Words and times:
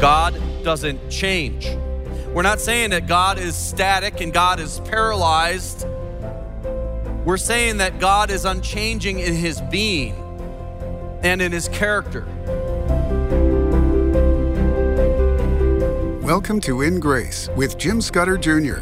God 0.00 0.40
doesn't 0.64 1.10
change. 1.10 1.68
We're 2.28 2.40
not 2.40 2.58
saying 2.58 2.88
that 2.88 3.06
God 3.06 3.38
is 3.38 3.54
static 3.54 4.22
and 4.22 4.32
God 4.32 4.58
is 4.58 4.80
paralyzed. 4.86 5.86
We're 7.26 7.36
saying 7.36 7.76
that 7.76 7.98
God 7.98 8.30
is 8.30 8.46
unchanging 8.46 9.18
in 9.18 9.34
his 9.34 9.60
being 9.70 10.14
and 11.22 11.42
in 11.42 11.52
his 11.52 11.68
character. 11.68 12.24
Welcome 16.22 16.62
to 16.62 16.80
In 16.80 16.98
Grace 16.98 17.50
with 17.54 17.76
Jim 17.76 18.00
Scudder 18.00 18.38
Jr. 18.38 18.80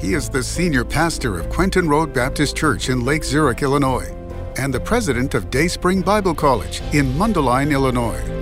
He 0.00 0.14
is 0.14 0.28
the 0.28 0.42
senior 0.42 0.84
pastor 0.84 1.38
of 1.38 1.48
Quentin 1.50 1.88
Road 1.88 2.12
Baptist 2.12 2.56
Church 2.56 2.88
in 2.88 3.04
Lake 3.04 3.22
Zurich, 3.22 3.62
Illinois, 3.62 4.12
and 4.56 4.74
the 4.74 4.80
president 4.80 5.34
of 5.34 5.50
Dayspring 5.50 6.02
Bible 6.02 6.34
College 6.34 6.80
in 6.92 7.12
Mundelein, 7.12 7.70
Illinois. 7.70 8.37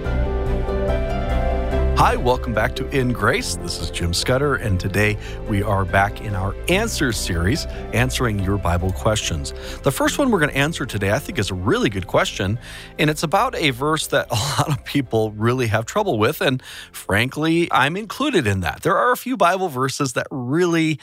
Hi, 1.97 2.15
welcome 2.15 2.53
back 2.53 2.77
to 2.77 2.87
In 2.91 3.15
Grace. 3.15 3.57
This 3.57 3.81
is 3.81 3.91
Jim 3.91 4.13
Scudder, 4.13 4.57
and 4.57 4.79
today 4.79 5.17
we 5.49 5.63
are 5.63 5.87
back 5.87 6.21
in 6.21 6.35
our 6.35 6.55
answer 6.69 7.11
series, 7.11 7.65
answering 7.95 8.39
your 8.39 8.59
Bible 8.59 8.93
questions. 8.93 9.55
The 9.81 9.91
first 9.91 10.19
one 10.19 10.31
we're 10.31 10.41
going 10.41 10.51
to 10.51 10.59
answer 10.59 10.85
today, 10.85 11.13
I 11.13 11.19
think, 11.19 11.39
is 11.39 11.51
a 11.51 11.55
really 11.55 11.89
good 11.89 12.07
question, 12.07 12.59
and 12.99 13.09
it's 13.09 13.23
about 13.23 13.55
a 13.55 13.71
verse 13.71 14.09
that 14.09 14.27
a 14.31 14.35
lot 14.35 14.69
of 14.69 14.85
people 14.85 15.33
really 15.33 15.69
have 15.69 15.87
trouble 15.87 16.19
with, 16.19 16.43
and 16.43 16.63
frankly, 16.93 17.67
I'm 17.73 17.97
included 17.97 18.47
in 18.47 18.61
that. 18.61 18.83
There 18.83 18.99
are 18.99 19.11
a 19.11 19.17
few 19.17 19.39
Bible 19.39 19.71
verses 19.71 20.13
that 20.13 20.27
really 20.31 21.01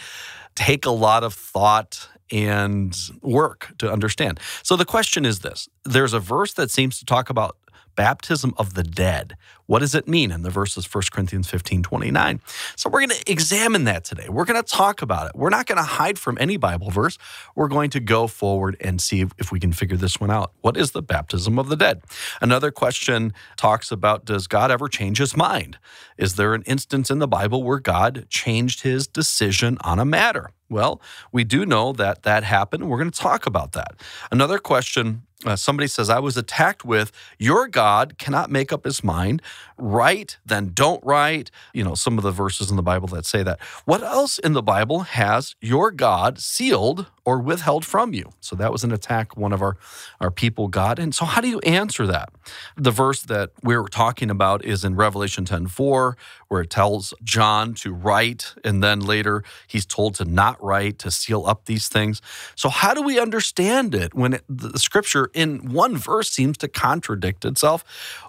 take 0.54 0.86
a 0.86 0.92
lot 0.92 1.23
of 1.23 1.34
thought 1.34 2.08
and 2.32 2.96
work 3.23 3.73
to 3.80 3.92
understand. 3.92 4.40
So 4.62 4.76
the 4.76 4.86
question 4.86 5.26
is 5.26 5.40
this 5.40 5.68
there's 5.86 6.14
a 6.14 6.20
verse 6.20 6.54
that 6.54 6.70
seems 6.70 7.00
to 7.00 7.06
talk 7.06 7.32
about 7.32 7.58
baptism 7.96 8.54
of 8.58 8.74
the 8.74 8.84
dead. 8.84 9.36
What 9.66 9.80
does 9.80 9.96
it 9.96 10.08
mean? 10.08 10.32
And 10.32 10.44
the 10.44 10.50
verse 10.50 10.76
is 10.78 10.94
1 10.94 11.04
Corinthians 11.12 11.50
15 11.50 11.84
29. 11.84 12.42
So 12.76 12.90
we're 12.90 13.00
going 13.00 13.17
to 13.17 13.31
examine 13.31 13.86
that 13.86 14.04
today. 14.04 14.28
We're 14.30 14.45
going 14.45 14.62
to 14.62 14.70
talk 14.70 15.02
about 15.02 15.28
it. 15.28 15.36
We're 15.36 15.50
not 15.50 15.66
going 15.66 15.78
to 15.78 15.84
hide 15.84 16.20
from 16.20 16.38
any 16.40 16.58
Bible 16.58 16.92
verse. 16.92 17.17
We're 17.56 17.70
going 17.70 17.90
to 17.92 18.00
go 18.00 18.28
forward 18.28 18.76
and 18.82 19.02
see 19.02 19.26
if 19.38 19.52
we 19.52 19.59
can 19.59 19.72
figure 19.72 19.98
this 19.98 20.20
one 20.20 20.30
out. 20.30 20.52
What 20.62 20.76
is 20.76 20.92
the 20.92 21.02
baptism 21.02 21.58
of 21.58 21.70
the 21.70 21.78
dead? 21.78 22.02
Another 22.42 22.72
question 22.72 23.34
talks 23.56 23.92
about 23.92 24.26
Does 24.26 24.48
God 24.48 24.70
ever 24.70 24.88
change 24.88 25.20
his 25.20 25.36
mind? 25.38 25.78
Is 26.17 26.36
there 26.36 26.54
an 26.54 26.64
instance 26.64 27.10
in 27.10 27.20
the 27.20 27.28
Bible 27.28 27.64
where 27.64 27.80
God 27.80 28.28
changed 28.30 28.82
his 28.82 29.08
decision 29.08 29.78
on 29.82 29.98
a 29.98 30.06
matter? 30.06 30.52
Well, 30.70 31.02
we 31.32 31.44
do 31.44 31.66
know 31.66 31.94
that 31.94 32.23
that 32.23 32.44
happened. 32.44 32.89
We're 32.89 32.98
going 32.98 33.12
to 33.12 33.20
talk 33.20 33.45
about 33.45 33.73
that. 33.73 33.95
Another 34.32 34.58
question 34.58 35.23
uh, 35.45 35.55
somebody 35.55 35.88
says, 35.88 36.09
I 36.09 36.19
was 36.19 36.38
attacked 36.38 36.86
with, 36.86 37.11
Your 37.38 37.67
God 37.67 38.17
cannot 38.17 38.49
make 38.49 38.72
up 38.72 38.86
his 38.86 39.03
mind. 39.03 39.41
Write, 39.77 40.38
then 40.45 40.72
don't 40.73 41.03
write. 41.03 41.49
You 41.73 41.83
know, 41.83 41.95
some 41.95 42.17
of 42.17 42.23
the 42.23 42.31
verses 42.31 42.69
in 42.69 42.77
the 42.77 42.83
Bible 42.83 43.08
that 43.09 43.25
say 43.25 43.44
that. 43.44 43.59
What 43.86 44.02
else 44.03 44.39
in 44.39 44.53
the 44.53 44.61
Bible 44.61 45.02
has 45.02 45.55
your 45.61 45.91
God 45.91 46.39
sealed 46.39 47.08
or 47.25 47.39
withheld 47.39 47.86
from 47.86 48.14
you? 48.14 48.31
So 48.39 48.55
that 48.55 48.71
was 48.71 48.83
an 48.83 48.91
attack 48.91 49.36
one 49.36 49.52
of 49.52 49.61
our, 49.61 49.77
our 50.19 50.31
people 50.31 50.67
got. 50.67 50.99
And 50.99 51.14
so, 51.14 51.25
how 51.25 51.41
do 51.41 51.47
you 51.47 51.59
answer 51.59 52.05
that? 52.08 52.30
The 52.77 52.91
verse 52.91 53.23
that 53.23 53.52
we're 53.64 53.88
talking 53.88 54.30
about 54.30 54.64
is 54.64 54.83
in 54.83 54.95
Revelation 54.95 55.45
10 55.45 55.67
4, 55.67 56.17
where 56.47 56.61
it 56.61 56.69
tells 56.69 57.14
John 57.23 57.73
to 57.75 57.94
write, 57.94 58.53
and 58.64 58.83
then 58.83 58.99
later 58.99 59.44
he's 59.67 59.86
told 59.86 60.16
to 60.16 60.25
not 60.25 60.64
write, 60.64 60.99
to 60.99 61.11
seal 61.11 61.45
up 61.45 61.66
these 61.66 61.88
things. 61.88 62.21
So, 62.55 62.69
how 62.69 62.94
do 62.94 63.02
we 63.02 63.19
understand 63.19 63.95
it 63.95 64.14
when 64.14 64.33
it, 64.33 64.44
the 64.47 64.77
scripture 64.77 65.30
in 65.34 65.72
one 65.72 65.98
verse 65.98 66.30
seems 66.30 66.58
to 66.59 66.67
contradict 66.67 67.45
itself? 67.45 67.84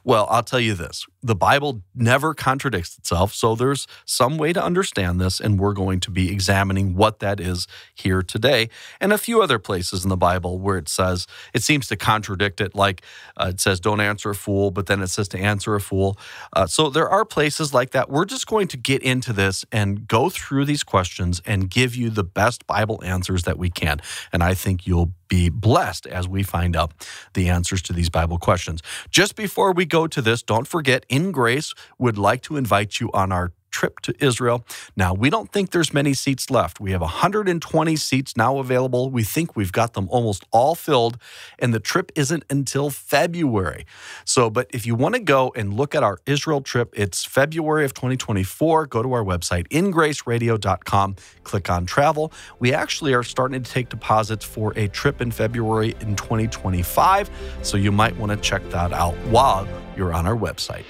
Well, 0.05 0.27
I'll 0.31 0.43
tell 0.43 0.61
you 0.61 0.75
this 0.75 1.07
the 1.25 1.35
Bible 1.35 1.81
never 1.95 2.35
contradicts 2.35 2.99
itself. 2.99 3.33
So, 3.33 3.55
there's 3.55 3.87
some 4.05 4.37
way 4.37 4.53
to 4.53 4.63
understand 4.63 5.19
this, 5.21 5.41
and 5.41 5.59
we're 5.59 5.73
going 5.73 6.01
to 6.01 6.11
be 6.11 6.31
examining 6.31 6.95
what 6.95 7.21
that 7.21 7.41
is 7.41 7.67
here 7.95 8.23
today, 8.23 8.69
and 9.01 9.13
a 9.13 9.19
few 9.19 9.41
other 9.41 9.59
places 9.59 10.05
in 10.05 10.11
the 10.11 10.19
Bible 10.19 10.59
where 10.59 10.77
it 10.77 10.89
says 10.89 11.27
it 11.55 11.63
seems 11.63 11.89
to 11.89 11.97
contradict 11.97 12.61
it, 12.61 12.75
like 12.75 13.01
uh, 13.39 13.47
it 13.49 13.61
says, 13.61 13.81
don't 13.81 14.03
answer 14.03 14.31
a 14.31 14.35
fool, 14.35 14.71
but 14.71 14.87
then 14.87 15.01
it 15.01 15.07
says 15.07 15.27
to 15.29 15.39
answer 15.39 15.75
a 15.75 15.81
fool. 15.81 16.19
Uh, 16.53 16.67
so, 16.67 16.91
there 16.91 17.09
are 17.09 17.25
places 17.25 17.73
like 17.73 17.93
that. 17.93 18.11
We're 18.11 18.27
just 18.27 18.47
going 18.47 18.69
to 18.69 18.77
get 18.77 19.03
into 19.03 19.33
this 19.33 19.65
and 19.73 20.07
go 20.07 20.29
through 20.29 20.67
these 20.67 20.83
questions 20.83 21.41
and 21.47 21.71
give 21.71 21.97
you 21.97 22.11
the 22.11 22.25
best 22.25 22.67
Bible 22.67 23.03
answers 23.03 23.45
that 23.45 23.57
we 23.57 23.71
can. 23.71 24.03
And 24.31 24.43
I 24.43 24.53
think 24.53 24.87
you'll 24.87 25.13
be 25.29 25.49
blessed 25.49 26.07
as 26.07 26.29
we 26.29 26.43
find 26.43 26.77
out 26.77 26.93
the 27.35 27.49
answers 27.49 27.83
to 27.83 27.93
these 27.93 28.11
Bible 28.11 28.39
questions. 28.39 28.83
Just 29.11 29.37
before 29.37 29.73
we 29.73 29.85
go 29.85 30.07
to 30.07 30.23
this, 30.23 30.43
don't 30.43 30.67
forget, 30.67 31.05
in 31.09 31.33
grace, 31.33 31.75
would 31.99 32.19
like 32.19 32.43
to 32.43 32.57
invite 32.57 33.01
you 33.01 33.11
on 33.13 33.33
our 33.33 33.53
trip 33.75 33.99
to 34.01 34.15
Israel. 34.25 34.65
Now, 34.95 35.13
we 35.13 35.29
don't 35.31 35.51
think 35.53 35.71
there's 35.73 35.93
many 35.93 36.15
seats 36.15 36.49
left. 36.49 36.79
We 36.79 36.93
have 36.93 37.01
120 37.01 37.97
seats 37.97 38.37
now 38.37 38.59
available. 38.59 39.11
We 39.11 39.25
think 39.25 39.57
we've 39.57 39.73
got 39.73 39.95
them 39.95 40.07
almost 40.11 40.45
all 40.53 40.77
filled, 40.77 41.19
and 41.59 41.75
the 41.75 41.81
trip 41.81 42.13
isn't 42.15 42.45
until 42.49 42.89
February. 42.91 43.85
So, 44.25 44.49
but 44.49 44.69
if 44.71 44.87
you 44.87 44.95
want 44.95 45.17
to 45.17 45.21
go 45.21 45.53
and 45.57 45.75
look 45.75 45.97
at 45.97 46.05
our 46.05 46.19
Israel 46.25 46.61
trip, 46.61 46.95
it's 46.97 47.25
February 47.25 47.85
of 47.85 47.95
2024. 47.95 48.87
Go 48.87 49.03
to 49.03 49.13
our 49.13 49.25
website, 49.25 49.67
ingraceradio.com, 49.69 51.17
click 51.43 51.69
on 51.69 51.85
travel. 51.85 52.33
We 52.61 52.73
actually 52.73 53.13
are 53.13 53.25
starting 53.25 53.61
to 53.61 53.71
take 53.71 53.89
deposits 53.89 54.45
for 54.45 54.73
a 54.77 54.87
trip 54.89 55.21
in 55.21 55.33
February 55.33 55.97
in 56.01 56.15
2025. 56.15 57.29
So 57.63 57.77
you 57.77 57.91
might 57.91 58.17
want 58.17 58.31
to 58.31 58.39
check 58.39 58.63
that 58.71 58.93
out 58.93 59.15
while 59.35 59.67
you're 59.97 60.15
on 60.15 60.27
our 60.27 60.37
website. 60.37 60.85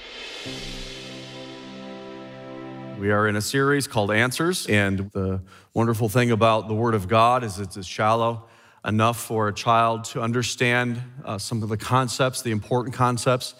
We 2.97 3.11
are 3.11 3.27
in 3.27 3.35
a 3.35 3.41
series 3.41 3.87
called 3.87 4.09
Answers, 4.09 4.67
and 4.67 5.11
the 5.11 5.41
wonderful 5.73 6.07
thing 6.07 6.31
about 6.31 6.69
the 6.69 6.73
Word 6.73 6.95
of 6.95 7.09
God 7.09 7.43
is 7.43 7.59
it's 7.59 7.85
shallow 7.85 8.45
enough 8.85 9.19
for 9.19 9.49
a 9.49 9.53
child 9.53 10.05
to 10.05 10.21
understand 10.21 11.01
uh, 11.25 11.37
some 11.37 11.61
of 11.61 11.67
the 11.67 11.75
concepts, 11.75 12.41
the 12.41 12.51
important 12.51 12.95
concepts, 12.95 13.53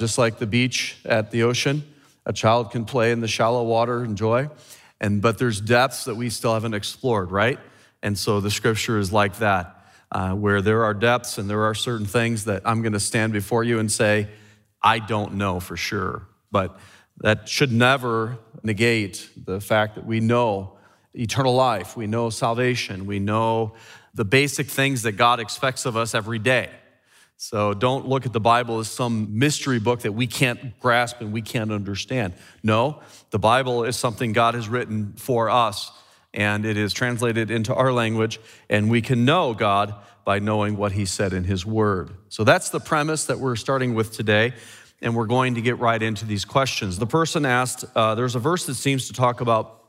just 0.00 0.18
like 0.18 0.38
the 0.38 0.48
beach 0.48 0.96
at 1.04 1.30
the 1.30 1.44
ocean. 1.44 1.84
A 2.26 2.32
child 2.32 2.72
can 2.72 2.84
play 2.84 3.12
in 3.12 3.20
the 3.20 3.28
shallow 3.28 3.62
water, 3.62 4.04
enjoy, 4.04 4.50
and 5.00 5.22
but 5.22 5.38
there's 5.38 5.60
depths 5.60 6.04
that 6.06 6.16
we 6.16 6.28
still 6.28 6.54
haven't 6.54 6.74
explored, 6.74 7.30
right? 7.30 7.60
And 8.02 8.18
so 8.18 8.40
the 8.40 8.50
Scripture 8.50 8.98
is 8.98 9.12
like 9.12 9.38
that, 9.38 9.86
uh, 10.10 10.32
where 10.32 10.60
there 10.60 10.82
are 10.84 10.94
depths 10.94 11.38
and 11.38 11.48
there 11.48 11.62
are 11.62 11.74
certain 11.74 12.06
things 12.06 12.46
that 12.46 12.62
I'm 12.64 12.82
going 12.82 12.94
to 12.94 13.00
stand 13.00 13.32
before 13.32 13.62
you 13.62 13.78
and 13.78 13.92
say, 13.92 14.28
I 14.82 14.98
don't 14.98 15.34
know 15.34 15.60
for 15.60 15.76
sure, 15.76 16.26
but 16.50 16.76
that 17.22 17.48
should 17.48 17.72
never 17.72 18.38
negate 18.62 19.28
the 19.36 19.60
fact 19.60 19.94
that 19.94 20.06
we 20.06 20.20
know 20.20 20.76
eternal 21.14 21.54
life, 21.54 21.96
we 21.96 22.06
know 22.06 22.30
salvation, 22.30 23.06
we 23.06 23.18
know 23.18 23.74
the 24.14 24.24
basic 24.24 24.66
things 24.66 25.02
that 25.02 25.12
God 25.12 25.40
expects 25.40 25.86
of 25.86 25.96
us 25.96 26.14
every 26.14 26.38
day. 26.38 26.68
So 27.36 27.74
don't 27.74 28.06
look 28.06 28.26
at 28.26 28.32
the 28.32 28.40
Bible 28.40 28.78
as 28.78 28.88
some 28.88 29.38
mystery 29.38 29.80
book 29.80 30.00
that 30.02 30.12
we 30.12 30.26
can't 30.26 30.78
grasp 30.78 31.20
and 31.20 31.32
we 31.32 31.42
can't 31.42 31.72
understand. 31.72 32.34
No, 32.62 33.00
the 33.30 33.38
Bible 33.38 33.84
is 33.84 33.96
something 33.96 34.32
God 34.32 34.54
has 34.54 34.68
written 34.68 35.14
for 35.16 35.50
us 35.50 35.90
and 36.34 36.64
it 36.64 36.76
is 36.76 36.92
translated 36.92 37.50
into 37.50 37.74
our 37.74 37.92
language, 37.92 38.40
and 38.70 38.90
we 38.90 39.02
can 39.02 39.24
know 39.24 39.52
God 39.52 39.94
by 40.24 40.38
knowing 40.38 40.76
what 40.76 40.92
He 40.92 41.04
said 41.04 41.32
in 41.32 41.44
His 41.44 41.66
Word. 41.66 42.10
So 42.28 42.42
that's 42.44 42.70
the 42.70 42.80
premise 42.80 43.26
that 43.26 43.38
we're 43.38 43.56
starting 43.56 43.94
with 43.94 44.12
today 44.12 44.54
and 45.02 45.16
we're 45.16 45.26
going 45.26 45.56
to 45.56 45.60
get 45.60 45.78
right 45.78 46.00
into 46.00 46.24
these 46.24 46.44
questions. 46.44 46.98
The 46.98 47.06
person 47.06 47.44
asked, 47.44 47.84
uh, 47.94 48.14
there's 48.14 48.36
a 48.36 48.38
verse 48.38 48.66
that 48.66 48.74
seems 48.74 49.08
to 49.08 49.12
talk 49.12 49.40
about 49.40 49.82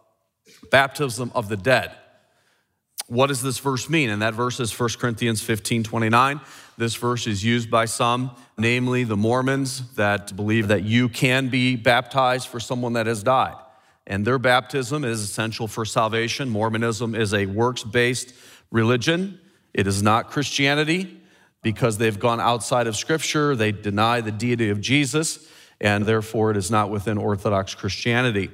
baptism 0.72 1.32
of 1.36 1.48
the 1.48 1.56
dead. 1.56 1.92
What 3.08 3.28
does 3.28 3.44
this 3.44 3.60
verse 3.60 3.90
mean? 3.90 4.10
And 4.10 4.22
that 4.24 4.34
verse 4.34 4.60
is 4.60 4.78
1 4.78 4.90
Corinthians 5.00 5.42
15 5.42 5.84
29. 5.84 6.42
This 6.78 6.96
verse 6.96 7.28
is 7.28 7.44
used 7.44 7.70
by 7.70 7.86
some, 7.86 8.32
namely 8.58 9.04
the 9.04 9.16
Mormons, 9.16 9.94
that 9.96 10.36
believe 10.36 10.70
that 10.70 10.84
you 10.84 11.10
can 11.10 11.50
be 11.50 11.76
baptized 11.76 12.48
for 12.48 12.60
someone 12.60 12.94
that 12.94 13.06
has 13.06 13.22
died. 13.22 13.56
And 14.08 14.26
their 14.26 14.40
baptism 14.40 15.04
is 15.04 15.22
essential 15.22 15.68
for 15.68 15.86
salvation. 15.86 16.50
Mormonism 16.50 17.14
is 17.14 17.34
a 17.34 17.46
works 17.46 17.84
based 17.84 18.34
religion, 18.72 19.40
it 19.74 19.86
is 19.86 20.02
not 20.02 20.32
Christianity 20.32 21.20
because 21.64 21.98
they've 21.98 22.20
gone 22.20 22.40
outside 22.40 22.86
of 22.86 22.96
Scripture, 22.96 23.56
they 23.56 23.72
deny 23.72 24.22
the 24.22 24.32
deity 24.32 24.70
of 24.70 24.82
Jesus, 24.82 25.50
and 25.82 26.06
therefore 26.06 26.52
it 26.52 26.58
is 26.58 26.70
not 26.70 26.92
within 26.92 27.18
Orthodox 27.18 27.74
Christianity. 27.74 28.52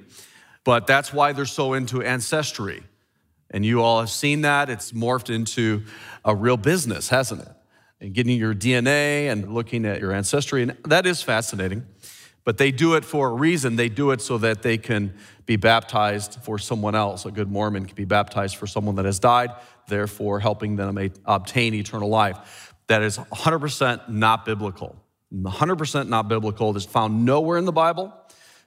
But 0.64 0.88
that's 0.88 1.12
why 1.12 1.34
they're 1.34 1.46
so 1.46 1.74
into 1.74 2.02
ancestry. 2.02 2.84
And 3.52 3.66
you 3.66 3.82
all 3.82 4.00
have 4.00 4.12
seen 4.12 4.42
that. 4.42 4.70
It's 4.70 4.92
morphed 4.92 5.34
into 5.34 5.84
a 6.24 6.36
real 6.36 6.58
business, 6.58 7.10
hasn't 7.10 7.42
it? 7.42 7.50
And 8.00 8.14
getting 8.14 8.38
your 8.38 8.54
DNA 8.54 9.32
and 9.32 9.54
looking 9.54 9.86
at 9.86 10.00
your 10.00 10.14
ancestry. 10.14 10.62
And 10.62 10.78
that 10.86 11.08
is 11.08 11.24
fascinating. 11.24 11.86
But 12.46 12.58
they 12.58 12.72
do 12.72 12.94
it 12.94 13.04
for 13.04 13.30
a 13.30 13.34
reason. 13.34 13.76
They 13.76 13.90
do 13.90 14.12
it 14.12 14.22
so 14.22 14.38
that 14.38 14.62
they 14.62 14.78
can 14.78 15.16
be 15.46 15.56
baptized 15.56 16.38
for 16.44 16.60
someone 16.60 16.94
else. 16.94 17.26
A 17.26 17.32
good 17.32 17.52
Mormon 17.52 17.86
can 17.86 17.96
be 17.96 18.06
baptized 18.06 18.56
for 18.56 18.68
someone 18.68 18.96
that 18.96 19.06
has 19.06 19.20
died, 19.20 19.52
therefore 19.88 20.40
helping 20.40 20.76
them 20.76 21.12
obtain 21.26 21.74
eternal 21.74 22.10
life 22.10 22.70
that 22.90 23.04
is 23.04 23.18
100% 23.18 24.10
not 24.10 24.46
biblical. 24.46 24.96
100% 25.34 26.10
not 26.10 26.28
biblical. 26.28 26.76
It's 26.76 26.86
found 26.86 27.24
nowhere 27.24 27.58
in 27.58 27.66
the 27.66 27.72
Bible. 27.72 28.14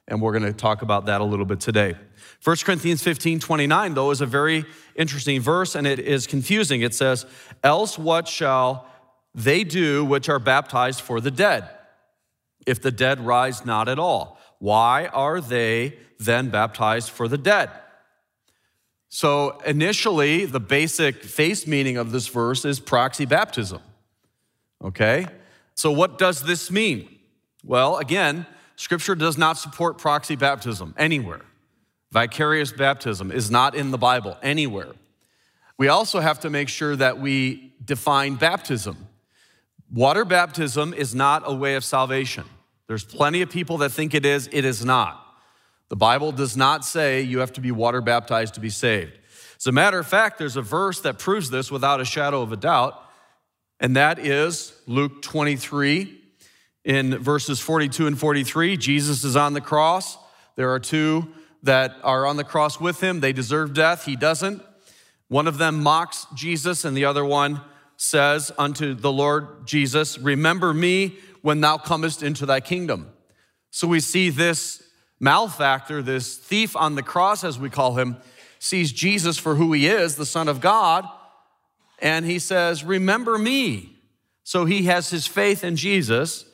And 0.07 0.21
we're 0.21 0.31
going 0.31 0.45
to 0.45 0.53
talk 0.53 0.81
about 0.81 1.05
that 1.05 1.21
a 1.21 1.23
little 1.23 1.45
bit 1.45 1.59
today. 1.59 1.95
1 2.43 2.57
Corinthians 2.63 3.03
15 3.03 3.39
29, 3.39 3.93
though, 3.93 4.11
is 4.11 4.21
a 4.21 4.25
very 4.25 4.65
interesting 4.95 5.39
verse 5.41 5.75
and 5.75 5.85
it 5.85 5.99
is 5.99 6.25
confusing. 6.25 6.81
It 6.81 6.93
says, 6.93 7.25
Else 7.63 7.97
what 7.97 8.27
shall 8.27 8.87
they 9.35 9.63
do 9.63 10.03
which 10.03 10.29
are 10.29 10.39
baptized 10.39 11.01
for 11.01 11.19
the 11.21 11.31
dead, 11.31 11.69
if 12.65 12.81
the 12.81 12.91
dead 12.91 13.19
rise 13.19 13.65
not 13.65 13.87
at 13.87 13.99
all? 13.99 14.39
Why 14.59 15.07
are 15.07 15.41
they 15.41 15.97
then 16.19 16.49
baptized 16.49 17.09
for 17.09 17.27
the 17.27 17.37
dead? 17.37 17.69
So, 19.09 19.59
initially, 19.65 20.45
the 20.45 20.59
basic 20.59 21.23
face 21.23 21.67
meaning 21.67 21.97
of 21.97 22.11
this 22.11 22.27
verse 22.27 22.65
is 22.65 22.79
proxy 22.79 23.25
baptism. 23.25 23.81
Okay? 24.83 25.27
So, 25.75 25.91
what 25.91 26.17
does 26.17 26.43
this 26.43 26.69
mean? 26.69 27.19
Well, 27.63 27.97
again, 27.97 28.45
Scripture 28.75 29.15
does 29.15 29.37
not 29.37 29.57
support 29.57 29.97
proxy 29.97 30.35
baptism 30.35 30.93
anywhere. 30.97 31.41
Vicarious 32.11 32.71
baptism 32.71 33.31
is 33.31 33.49
not 33.49 33.75
in 33.75 33.91
the 33.91 33.97
Bible 33.97 34.37
anywhere. 34.43 34.93
We 35.77 35.87
also 35.87 36.19
have 36.19 36.39
to 36.41 36.49
make 36.49 36.69
sure 36.69 36.95
that 36.95 37.19
we 37.19 37.73
define 37.83 38.35
baptism. 38.35 39.07
Water 39.91 40.25
baptism 40.25 40.93
is 40.93 41.15
not 41.15 41.43
a 41.45 41.53
way 41.53 41.75
of 41.75 41.83
salvation. 41.83 42.45
There's 42.87 43.03
plenty 43.03 43.41
of 43.41 43.49
people 43.49 43.77
that 43.79 43.89
think 43.89 44.13
it 44.13 44.25
is, 44.25 44.47
it 44.51 44.65
is 44.65 44.83
not. 44.85 45.19
The 45.89 45.95
Bible 45.95 46.31
does 46.31 46.57
not 46.57 46.85
say 46.85 47.21
you 47.21 47.39
have 47.39 47.53
to 47.53 47.61
be 47.61 47.71
water 47.71 48.01
baptized 48.01 48.55
to 48.55 48.59
be 48.59 48.69
saved. 48.69 49.17
As 49.57 49.67
a 49.67 49.71
matter 49.71 49.99
of 49.99 50.07
fact, 50.07 50.37
there's 50.37 50.57
a 50.57 50.61
verse 50.61 51.01
that 51.01 51.19
proves 51.19 51.49
this 51.49 51.71
without 51.71 52.01
a 52.01 52.05
shadow 52.05 52.41
of 52.41 52.51
a 52.51 52.57
doubt, 52.57 52.99
and 53.83 53.97
that 53.97 54.17
is 54.17 54.71
Luke 54.87 55.21
23 55.21 56.17
in 56.85 57.17
verses 57.17 57.59
42 57.59 58.07
and 58.07 58.17
43. 58.17 58.77
Jesus 58.77 59.25
is 59.25 59.35
on 59.35 59.51
the 59.51 59.59
cross. 59.59 60.17
There 60.55 60.71
are 60.71 60.79
two 60.79 61.27
that 61.63 61.97
are 62.01 62.25
on 62.25 62.37
the 62.37 62.45
cross 62.45 62.79
with 62.79 63.03
him. 63.03 63.19
They 63.19 63.33
deserve 63.33 63.73
death, 63.73 64.05
he 64.05 64.15
doesn't. 64.15 64.63
One 65.27 65.47
of 65.47 65.57
them 65.57 65.83
mocks 65.83 66.27
Jesus, 66.33 66.85
and 66.85 66.95
the 66.95 67.03
other 67.03 67.25
one 67.25 67.59
says 67.97 68.53
unto 68.57 68.93
the 68.93 69.11
Lord 69.11 69.67
Jesus, 69.67 70.17
Remember 70.17 70.73
me 70.73 71.17
when 71.41 71.59
thou 71.59 71.77
comest 71.77 72.23
into 72.23 72.45
thy 72.45 72.61
kingdom. 72.61 73.11
So 73.69 73.85
we 73.85 73.99
see 73.99 74.29
this 74.29 74.81
malefactor, 75.19 76.01
this 76.01 76.37
thief 76.37 76.77
on 76.77 76.95
the 76.95 77.03
cross, 77.03 77.43
as 77.43 77.59
we 77.59 77.69
call 77.69 77.95
him, 77.95 78.15
sees 78.59 78.93
Jesus 78.93 79.37
for 79.37 79.55
who 79.55 79.73
he 79.73 79.87
is, 79.87 80.15
the 80.15 80.25
Son 80.25 80.47
of 80.47 80.61
God, 80.61 81.05
and 82.03 82.25
he 82.25 82.37
says, 82.37 82.83
Remember 82.83 83.39
me. 83.39 83.97
So 84.43 84.65
he 84.65 84.83
has 84.83 85.09
his 85.09 85.25
faith 85.25 85.63
in 85.63 85.77
Jesus. 85.77 86.45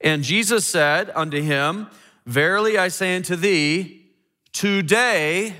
And 0.00 0.22
Jesus 0.22 0.66
said 0.66 1.10
unto 1.14 1.42
him, 1.42 1.88
Verily 2.26 2.76
I 2.76 2.88
say 2.88 3.16
unto 3.16 3.34
thee, 3.34 4.04
today 4.52 5.56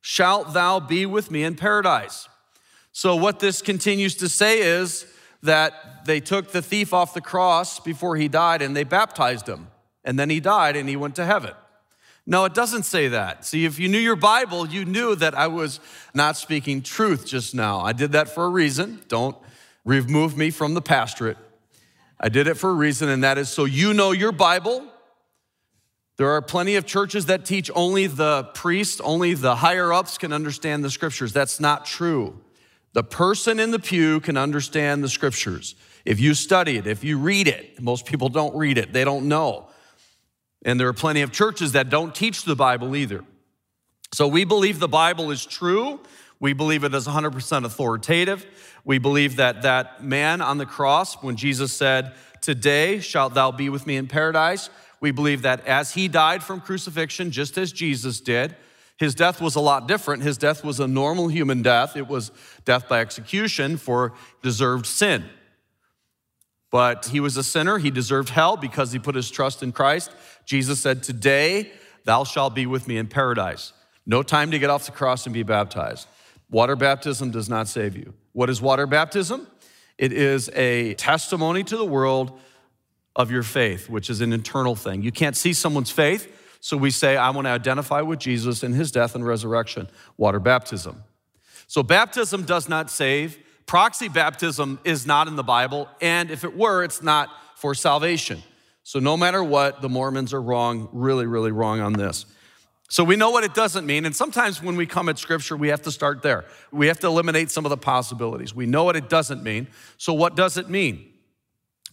shalt 0.00 0.52
thou 0.52 0.80
be 0.80 1.06
with 1.06 1.30
me 1.30 1.44
in 1.44 1.54
paradise. 1.54 2.28
So, 2.92 3.14
what 3.14 3.38
this 3.38 3.62
continues 3.62 4.16
to 4.16 4.28
say 4.28 4.60
is 4.60 5.06
that 5.42 6.04
they 6.04 6.18
took 6.18 6.50
the 6.50 6.60
thief 6.60 6.92
off 6.92 7.14
the 7.14 7.20
cross 7.20 7.78
before 7.78 8.16
he 8.16 8.26
died 8.26 8.60
and 8.60 8.76
they 8.76 8.82
baptized 8.82 9.48
him. 9.48 9.68
And 10.04 10.18
then 10.18 10.28
he 10.28 10.40
died 10.40 10.74
and 10.74 10.88
he 10.88 10.96
went 10.96 11.14
to 11.16 11.24
heaven. 11.24 11.52
No, 12.26 12.44
it 12.44 12.54
doesn't 12.54 12.84
say 12.84 13.08
that. 13.08 13.44
See, 13.44 13.64
if 13.64 13.78
you 13.78 13.88
knew 13.88 13.98
your 13.98 14.16
Bible, 14.16 14.68
you 14.68 14.84
knew 14.84 15.14
that 15.16 15.34
I 15.34 15.46
was 15.48 15.80
not 16.14 16.36
speaking 16.36 16.82
truth 16.82 17.26
just 17.26 17.54
now. 17.54 17.80
I 17.80 17.92
did 17.92 18.12
that 18.12 18.28
for 18.28 18.44
a 18.44 18.48
reason. 18.48 19.00
Don't 19.08 19.36
remove 19.84 20.36
me 20.36 20.50
from 20.50 20.74
the 20.74 20.82
pastorate. 20.82 21.38
I 22.20 22.28
did 22.28 22.46
it 22.46 22.54
for 22.54 22.70
a 22.70 22.74
reason, 22.74 23.08
and 23.08 23.24
that 23.24 23.38
is 23.38 23.48
so 23.48 23.64
you 23.64 23.94
know 23.94 24.12
your 24.12 24.32
Bible. 24.32 24.86
There 26.18 26.28
are 26.28 26.42
plenty 26.42 26.76
of 26.76 26.84
churches 26.84 27.26
that 27.26 27.46
teach 27.46 27.70
only 27.74 28.06
the 28.06 28.44
priest, 28.52 29.00
only 29.02 29.32
the 29.32 29.56
higher 29.56 29.90
ups 29.90 30.18
can 30.18 30.34
understand 30.34 30.84
the 30.84 30.90
scriptures. 30.90 31.32
That's 31.32 31.60
not 31.60 31.86
true. 31.86 32.38
The 32.92 33.02
person 33.02 33.58
in 33.58 33.70
the 33.70 33.78
pew 33.78 34.20
can 34.20 34.36
understand 34.36 35.02
the 35.02 35.08
scriptures. 35.08 35.74
If 36.04 36.20
you 36.20 36.34
study 36.34 36.76
it, 36.76 36.86
if 36.86 37.02
you 37.02 37.16
read 37.18 37.48
it, 37.48 37.80
most 37.80 38.04
people 38.04 38.28
don't 38.28 38.54
read 38.54 38.76
it, 38.76 38.92
they 38.92 39.02
don't 39.02 39.28
know. 39.28 39.69
And 40.64 40.78
there 40.78 40.88
are 40.88 40.92
plenty 40.92 41.22
of 41.22 41.32
churches 41.32 41.72
that 41.72 41.88
don't 41.88 42.14
teach 42.14 42.44
the 42.44 42.56
Bible 42.56 42.94
either. 42.94 43.24
So 44.12 44.26
we 44.26 44.44
believe 44.44 44.78
the 44.78 44.88
Bible 44.88 45.30
is 45.30 45.46
true. 45.46 46.00
We 46.40 46.52
believe 46.52 46.84
it 46.84 46.94
is 46.94 47.06
100% 47.06 47.64
authoritative. 47.64 48.46
We 48.84 48.98
believe 48.98 49.36
that 49.36 49.62
that 49.62 50.02
man 50.02 50.40
on 50.40 50.58
the 50.58 50.66
cross, 50.66 51.22
when 51.22 51.36
Jesus 51.36 51.72
said, 51.72 52.14
Today 52.40 53.00
shalt 53.00 53.34
thou 53.34 53.52
be 53.52 53.68
with 53.68 53.86
me 53.86 53.96
in 53.96 54.06
paradise, 54.06 54.70
we 55.00 55.10
believe 55.10 55.42
that 55.42 55.66
as 55.66 55.92
he 55.92 56.08
died 56.08 56.42
from 56.42 56.60
crucifixion, 56.60 57.30
just 57.30 57.58
as 57.58 57.72
Jesus 57.72 58.20
did, 58.20 58.56
his 58.96 59.14
death 59.14 59.40
was 59.40 59.56
a 59.56 59.60
lot 59.60 59.88
different. 59.88 60.22
His 60.22 60.36
death 60.36 60.62
was 60.62 60.78
a 60.80 60.86
normal 60.86 61.28
human 61.28 61.62
death, 61.62 61.96
it 61.96 62.06
was 62.06 62.30
death 62.64 62.88
by 62.88 63.00
execution 63.00 63.76
for 63.76 64.12
deserved 64.42 64.86
sin. 64.86 65.24
But 66.70 67.06
he 67.06 67.18
was 67.18 67.36
a 67.36 67.42
sinner. 67.42 67.78
He 67.78 67.90
deserved 67.90 68.28
hell 68.28 68.56
because 68.56 68.92
he 68.92 68.98
put 68.98 69.16
his 69.16 69.30
trust 69.30 69.62
in 69.62 69.72
Christ. 69.72 70.12
Jesus 70.50 70.80
said, 70.80 71.04
Today 71.04 71.70
thou 72.02 72.24
shalt 72.24 72.56
be 72.56 72.66
with 72.66 72.88
me 72.88 72.96
in 72.96 73.06
paradise. 73.06 73.72
No 74.04 74.24
time 74.24 74.50
to 74.50 74.58
get 74.58 74.68
off 74.68 74.84
the 74.84 74.90
cross 74.90 75.24
and 75.24 75.32
be 75.32 75.44
baptized. 75.44 76.08
Water 76.50 76.74
baptism 76.74 77.30
does 77.30 77.48
not 77.48 77.68
save 77.68 77.96
you. 77.96 78.14
What 78.32 78.50
is 78.50 78.60
water 78.60 78.88
baptism? 78.88 79.46
It 79.96 80.12
is 80.12 80.50
a 80.56 80.94
testimony 80.94 81.62
to 81.62 81.76
the 81.76 81.84
world 81.84 82.36
of 83.14 83.30
your 83.30 83.44
faith, 83.44 83.88
which 83.88 84.10
is 84.10 84.20
an 84.22 84.32
internal 84.32 84.74
thing. 84.74 85.04
You 85.04 85.12
can't 85.12 85.36
see 85.36 85.52
someone's 85.52 85.92
faith, 85.92 86.26
so 86.58 86.76
we 86.76 86.90
say, 86.90 87.16
I 87.16 87.30
want 87.30 87.46
to 87.46 87.50
identify 87.50 88.00
with 88.00 88.18
Jesus 88.18 88.64
in 88.64 88.72
his 88.72 88.90
death 88.90 89.14
and 89.14 89.24
resurrection. 89.24 89.88
Water 90.16 90.40
baptism. 90.40 91.04
So, 91.68 91.84
baptism 91.84 92.42
does 92.42 92.68
not 92.68 92.90
save. 92.90 93.38
Proxy 93.66 94.08
baptism 94.08 94.80
is 94.82 95.06
not 95.06 95.28
in 95.28 95.36
the 95.36 95.44
Bible, 95.44 95.88
and 96.00 96.28
if 96.28 96.42
it 96.42 96.56
were, 96.56 96.82
it's 96.82 97.04
not 97.04 97.28
for 97.54 97.72
salvation. 97.72 98.42
So, 98.82 98.98
no 98.98 99.16
matter 99.16 99.44
what, 99.44 99.82
the 99.82 99.88
Mormons 99.88 100.32
are 100.32 100.42
wrong, 100.42 100.88
really, 100.92 101.26
really 101.26 101.52
wrong 101.52 101.80
on 101.80 101.92
this. 101.92 102.26
So 102.90 103.04
we 103.04 103.14
know 103.14 103.30
what 103.30 103.44
it 103.44 103.54
doesn't 103.54 103.86
mean. 103.86 104.04
And 104.04 104.14
sometimes 104.14 104.60
when 104.60 104.74
we 104.74 104.84
come 104.84 105.08
at 105.08 105.16
scripture, 105.16 105.56
we 105.56 105.68
have 105.68 105.82
to 105.82 105.92
start 105.92 106.22
there. 106.22 106.44
We 106.72 106.88
have 106.88 106.98
to 107.00 107.06
eliminate 107.06 107.48
some 107.52 107.64
of 107.64 107.70
the 107.70 107.76
possibilities. 107.76 108.52
We 108.52 108.66
know 108.66 108.82
what 108.82 108.96
it 108.96 109.08
doesn't 109.08 109.44
mean. 109.44 109.68
So 109.96 110.12
what 110.12 110.34
does 110.34 110.56
it 110.56 110.68
mean? 110.68 111.12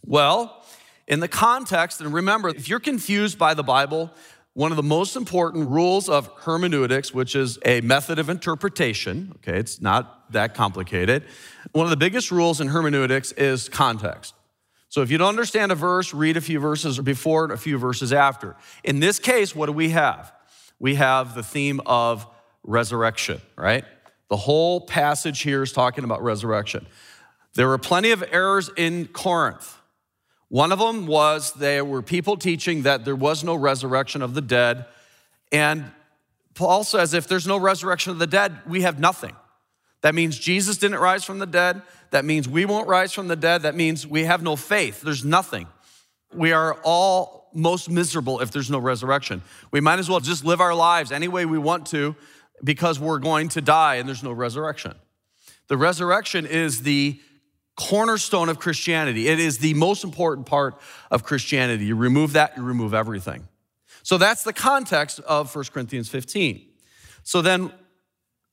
Well, 0.04 0.66
in 1.08 1.20
the 1.20 1.28
context, 1.28 2.02
and 2.02 2.12
remember, 2.12 2.50
if 2.50 2.68
you're 2.68 2.80
confused 2.80 3.38
by 3.38 3.54
the 3.54 3.62
Bible, 3.62 4.12
one 4.54 4.72
of 4.72 4.76
the 4.76 4.82
most 4.82 5.16
important 5.16 5.70
rules 5.70 6.10
of 6.10 6.32
hermeneutics, 6.38 7.14
which 7.14 7.36
is 7.36 7.60
a 7.64 7.80
method 7.82 8.18
of 8.18 8.28
interpretation, 8.28 9.34
okay, 9.36 9.60
it's 9.60 9.80
not 9.80 10.32
that 10.34 10.56
complicated. 10.56 11.26
One 11.74 11.86
of 11.86 11.92
the 11.92 11.98
biggest 11.98 12.32
rules 12.32 12.60
in 12.60 12.70
hermeneutics 12.70 13.34
is 13.34 13.70
context. 13.70 14.34
So 14.90 15.02
if 15.02 15.12
you 15.12 15.18
don't 15.18 15.30
understand 15.30 15.72
a 15.72 15.76
verse, 15.76 16.14
read 16.14 16.38
a 16.38 16.42
few 16.42 16.60
verses 16.60 17.00
before 17.00 17.44
and 17.44 17.54
a 17.54 17.58
few 17.58 17.78
verses 17.78 18.14
after. 18.14 18.56
In 18.84 19.00
this 19.00 19.20
case, 19.20 19.56
what 19.56 19.66
do 19.66 19.74
we 19.74 19.90
have? 19.90 20.32
we 20.80 20.96
have 20.96 21.36
the 21.36 21.44
theme 21.44 21.82
of 21.86 22.28
resurrection, 22.64 23.42
right? 23.56 23.86
The 24.30 24.38
whole 24.38 24.82
passage 24.82 25.42
here 25.42 25.64
is 25.64 25.72
talking 25.72 26.04
about 26.04 26.22
resurrection. 26.22 26.86
There 27.56 27.68
were 27.68 27.78
plenty 27.78 28.12
of 28.12 28.24
errors 28.32 28.70
in 28.76 29.08
Corinth. 29.08 29.78
One 30.50 30.72
of 30.72 30.80
them 30.80 31.08
was 31.08 31.54
there 31.54 31.84
were 31.84 32.02
people 32.02 32.38
teaching 32.38 32.84
that 32.84 33.06
there 33.06 33.16
was 33.16 33.44
no 33.44 33.56
resurrection 33.56 34.22
of 34.22 34.34
the 34.34 34.42
dead. 34.42 34.86
And 35.52 35.92
Paul 36.54 36.84
says 36.84 37.14
if 37.14 37.28
there's 37.28 37.48
no 37.48 37.58
resurrection 37.58 38.12
of 38.12 38.20
the 38.20 38.28
dead, 38.28 38.60
we 38.68 38.82
have 38.82 39.00
nothing. 39.00 39.36
That 40.02 40.16
means 40.16 40.38
Jesus 40.38 40.78
didn't 40.78 41.00
rise 41.00 41.24
from 41.24 41.40
the 41.40 41.46
dead. 41.46 41.82
That 42.12 42.26
means 42.26 42.48
we 42.48 42.66
won't 42.66 42.88
rise 42.88 43.14
from 43.14 43.28
the 43.28 43.36
dead. 43.36 43.64
That 43.64 43.76
means 43.76 44.06
we 44.06 44.24
have 44.24 44.42
no 44.42 44.56
faith. 44.56 45.02
There's 45.02 45.26
nothing. 45.26 45.68
We 46.34 46.52
are 46.52 46.76
all 46.84 47.50
most 47.54 47.90
miserable 47.90 48.40
if 48.40 48.52
there's 48.52 48.70
no 48.70 48.80
resurrection. 48.80 49.42
We 49.72 49.82
might 49.82 50.00
as 50.00 50.10
well 50.10 50.20
just 50.20 50.46
live 50.46 50.62
our 50.62 50.76
lives 50.76 51.12
any 51.12 51.28
way 51.28 51.46
we 51.46 51.58
want 51.58 51.88
to 51.88 52.16
because 52.64 53.00
we're 53.00 53.20
going 53.20 53.50
to 53.50 53.62
die 53.62 53.96
and 53.96 54.08
there's 54.08 54.24
no 54.24 54.32
resurrection. 54.32 54.94
The 55.68 55.78
resurrection 55.78 56.46
is 56.46 56.84
the 56.84 57.20
cornerstone 57.76 58.50
of 58.50 58.60
Christianity. 58.60 59.28
It 59.28 59.40
is 59.40 59.60
the 59.60 59.74
most 59.76 60.04
important 60.04 60.48
part 60.48 60.80
of 61.12 61.24
Christianity. 61.24 61.86
You 61.86 61.96
remove 61.96 62.34
that, 62.34 62.58
you 62.58 62.64
remove 62.64 62.94
everything. 62.94 63.48
So 64.04 64.18
that's 64.18 64.44
the 64.44 64.54
context 64.54 65.20
of 65.22 65.54
1 65.54 65.66
Corinthians 65.66 66.10
15. 66.10 66.66
So 67.24 67.42
then 67.42 67.72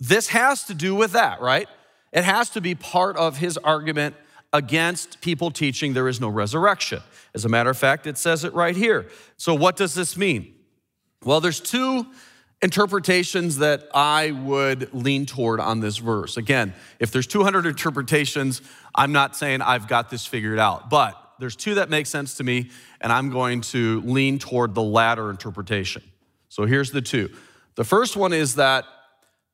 this 0.01 0.29
has 0.29 0.65
to 0.65 0.75
do 0.75 0.95
with 0.95 1.13
that, 1.13 1.41
right? 1.41 1.69
It 2.13 2.25
has 2.25 2.51
to 2.51 2.61
be 2.61 2.75
part 2.75 3.17
of 3.17 3.39
his 3.39 3.59
argument 3.59 4.15
against 4.53 5.21
people 5.21 5.51
teaching 5.51 5.95
there 5.95 6.09
is 6.09 6.21
no 6.21 6.29
resurrection. 6.29 7.01
As 7.35 7.45
a 7.45 7.49
matter 7.49 7.71
of 7.71 7.77
fact, 7.77 8.07
it 8.07 8.17
says 8.17 8.45
it 8.45 8.55
right 8.55 8.77
here. 8.77 9.09
So, 9.37 9.55
what 9.55 9.77
does 9.77 9.95
this 9.95 10.17
mean? 10.17 10.55
Well, 11.25 11.41
there's 11.41 11.61
two 11.61 12.07
interpretations 12.63 13.59
that 13.59 13.89
I 13.93 14.31
would 14.31 14.95
lean 14.95 15.27
toward 15.27 15.61
on 15.61 15.81
this 15.81 15.99
verse. 15.99 16.37
Again, 16.37 16.73
if 17.01 17.11
there's 17.11 17.27
200 17.27 17.67
interpretations, 17.67 18.63
I'm 18.95 19.13
not 19.13 19.37
saying 19.37 19.61
I've 19.61 19.89
got 19.89 20.09
this 20.09 20.25
figured 20.25 20.59
out, 20.59 20.89
but 20.89 21.21
there's 21.39 21.57
two 21.57 21.75
that 21.75 21.91
make 21.91 22.07
sense 22.07 22.37
to 22.37 22.45
me, 22.45 22.71
and 23.01 23.13
I'm 23.13 23.31
going 23.31 23.61
to 23.63 24.01
lean 24.03 24.39
toward 24.39 24.75
the 24.75 24.83
latter 24.83 25.31
interpretation. 25.31 26.03
So 26.49 26.65
here's 26.65 26.91
the 26.91 27.03
two. 27.03 27.31
The 27.75 27.85
first 27.85 28.17
one 28.17 28.33
is 28.33 28.55
that 28.55 28.85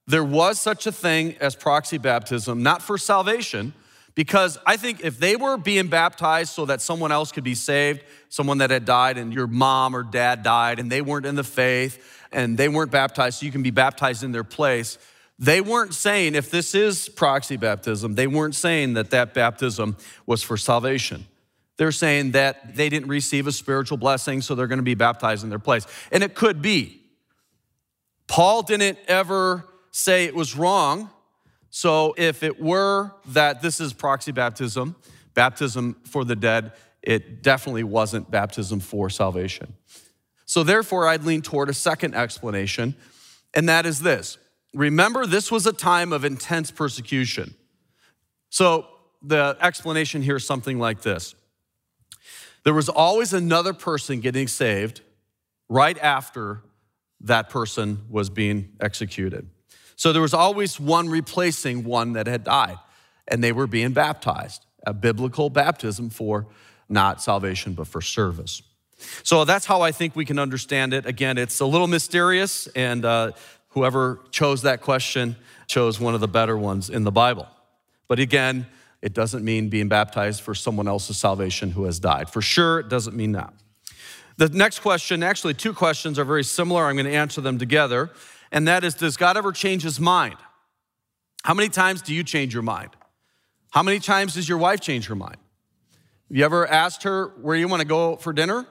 there 0.06 0.24
was 0.24 0.60
such 0.60 0.86
a 0.86 0.92
thing 0.92 1.36
as 1.40 1.54
proxy 1.54 1.98
baptism, 1.98 2.62
not 2.62 2.82
for 2.82 2.98
salvation, 2.98 3.72
because 4.14 4.58
I 4.66 4.76
think 4.76 5.04
if 5.04 5.18
they 5.18 5.36
were 5.36 5.56
being 5.56 5.86
baptized 5.86 6.52
so 6.52 6.66
that 6.66 6.80
someone 6.80 7.12
else 7.12 7.32
could 7.32 7.44
be 7.44 7.54
saved, 7.54 8.02
someone 8.28 8.58
that 8.58 8.70
had 8.70 8.84
died 8.84 9.18
and 9.18 9.32
your 9.32 9.46
mom 9.46 9.94
or 9.94 10.02
dad 10.02 10.42
died 10.42 10.78
and 10.78 10.90
they 10.90 11.00
weren't 11.00 11.26
in 11.26 11.36
the 11.36 11.44
faith 11.44 12.26
and 12.32 12.58
they 12.58 12.68
weren't 12.68 12.90
baptized, 12.90 13.38
so 13.38 13.46
you 13.46 13.52
can 13.52 13.62
be 13.62 13.70
baptized 13.70 14.22
in 14.22 14.32
their 14.32 14.44
place, 14.44 14.98
they 15.38 15.60
weren't 15.60 15.94
saying, 15.94 16.34
if 16.34 16.50
this 16.50 16.74
is 16.74 17.08
proxy 17.08 17.56
baptism, 17.56 18.14
they 18.14 18.26
weren't 18.26 18.54
saying 18.54 18.94
that 18.94 19.10
that 19.10 19.32
baptism 19.32 19.96
was 20.26 20.42
for 20.42 20.56
salvation. 20.56 21.26
They're 21.78 21.92
saying 21.92 22.32
that 22.32 22.76
they 22.76 22.90
didn't 22.90 23.08
receive 23.08 23.46
a 23.46 23.52
spiritual 23.52 23.96
blessing, 23.96 24.42
so 24.42 24.54
they're 24.54 24.66
going 24.66 24.80
to 24.80 24.82
be 24.82 24.94
baptized 24.94 25.42
in 25.42 25.48
their 25.48 25.58
place. 25.58 25.86
And 26.12 26.22
it 26.22 26.34
could 26.34 26.60
be. 26.60 27.00
Paul 28.26 28.62
didn't 28.62 28.98
ever 29.08 29.64
say 29.90 30.24
it 30.24 30.34
was 30.34 30.56
wrong. 30.56 31.10
So 31.70 32.14
if 32.16 32.42
it 32.42 32.60
were 32.60 33.12
that 33.26 33.62
this 33.62 33.80
is 33.80 33.92
proxy 33.92 34.32
baptism, 34.32 34.96
baptism 35.34 35.96
for 36.04 36.24
the 36.24 36.36
dead, 36.36 36.72
it 37.02 37.42
definitely 37.42 37.84
wasn't 37.84 38.30
baptism 38.30 38.80
for 38.80 39.08
salvation. 39.08 39.74
So 40.44 40.62
therefore, 40.62 41.06
I'd 41.06 41.24
lean 41.24 41.42
toward 41.42 41.68
a 41.68 41.74
second 41.74 42.14
explanation, 42.14 42.96
and 43.54 43.68
that 43.68 43.86
is 43.86 44.00
this 44.00 44.38
Remember, 44.74 45.26
this 45.26 45.50
was 45.50 45.66
a 45.66 45.72
time 45.72 46.12
of 46.12 46.24
intense 46.24 46.70
persecution. 46.70 47.54
So 48.50 48.86
the 49.22 49.56
explanation 49.60 50.22
here 50.22 50.36
is 50.36 50.46
something 50.46 50.78
like 50.78 51.02
this 51.02 51.34
there 52.64 52.74
was 52.74 52.88
always 52.88 53.32
another 53.32 53.72
person 53.72 54.20
getting 54.20 54.46
saved 54.46 55.00
right 55.68 55.98
after 55.98 56.62
that 57.22 57.48
person 57.48 58.06
was 58.10 58.30
being 58.30 58.70
executed. 58.80 59.48
So 60.00 60.14
there 60.14 60.22
was 60.22 60.32
always 60.32 60.80
one 60.80 61.10
replacing 61.10 61.84
one 61.84 62.14
that 62.14 62.26
had 62.26 62.42
died, 62.42 62.78
and 63.28 63.44
they 63.44 63.52
were 63.52 63.66
being 63.66 63.92
baptized. 63.92 64.64
A 64.86 64.94
biblical 64.94 65.50
baptism 65.50 66.08
for 66.08 66.46
not 66.88 67.20
salvation, 67.20 67.74
but 67.74 67.86
for 67.86 68.00
service. 68.00 68.62
So 69.24 69.44
that's 69.44 69.66
how 69.66 69.82
I 69.82 69.92
think 69.92 70.16
we 70.16 70.24
can 70.24 70.38
understand 70.38 70.94
it. 70.94 71.04
Again, 71.04 71.36
it's 71.36 71.60
a 71.60 71.66
little 71.66 71.86
mysterious, 71.86 72.66
and 72.68 73.04
uh, 73.04 73.32
whoever 73.68 74.20
chose 74.30 74.62
that 74.62 74.80
question 74.80 75.36
chose 75.66 76.00
one 76.00 76.14
of 76.14 76.22
the 76.22 76.28
better 76.28 76.56
ones 76.56 76.88
in 76.88 77.04
the 77.04 77.12
Bible. 77.12 77.46
But 78.08 78.20
again, 78.20 78.68
it 79.02 79.12
doesn't 79.12 79.44
mean 79.44 79.68
being 79.68 79.88
baptized 79.88 80.40
for 80.40 80.54
someone 80.54 80.88
else's 80.88 81.18
salvation 81.18 81.72
who 81.72 81.84
has 81.84 82.00
died. 82.00 82.30
For 82.30 82.40
sure, 82.40 82.80
it 82.80 82.88
doesn't 82.88 83.14
mean 83.14 83.32
that. 83.32 83.52
The 84.38 84.48
next 84.48 84.78
question, 84.78 85.22
actually, 85.22 85.52
two 85.52 85.74
questions 85.74 86.18
are 86.18 86.24
very 86.24 86.44
similar. 86.44 86.86
I'm 86.86 86.96
going 86.96 87.04
to 87.04 87.12
answer 87.12 87.42
them 87.42 87.58
together. 87.58 88.10
And 88.52 88.66
that 88.68 88.84
is 88.84 88.94
Does 88.94 89.16
God 89.16 89.36
ever 89.36 89.52
change 89.52 89.82
his 89.82 90.00
mind? 90.00 90.36
How 91.42 91.54
many 91.54 91.68
times 91.68 92.02
do 92.02 92.14
you 92.14 92.22
change 92.22 92.52
your 92.52 92.62
mind? 92.62 92.90
How 93.70 93.82
many 93.82 93.98
times 93.98 94.34
does 94.34 94.48
your 94.48 94.58
wife 94.58 94.80
change 94.80 95.06
her 95.06 95.14
mind? 95.14 95.38
Have 96.28 96.36
you 96.36 96.44
ever 96.44 96.66
asked 96.66 97.04
her 97.04 97.28
where 97.40 97.56
you 97.56 97.68
want 97.68 97.80
to 97.80 97.86
go 97.86 98.16
for 98.16 98.32
dinner? 98.32 98.66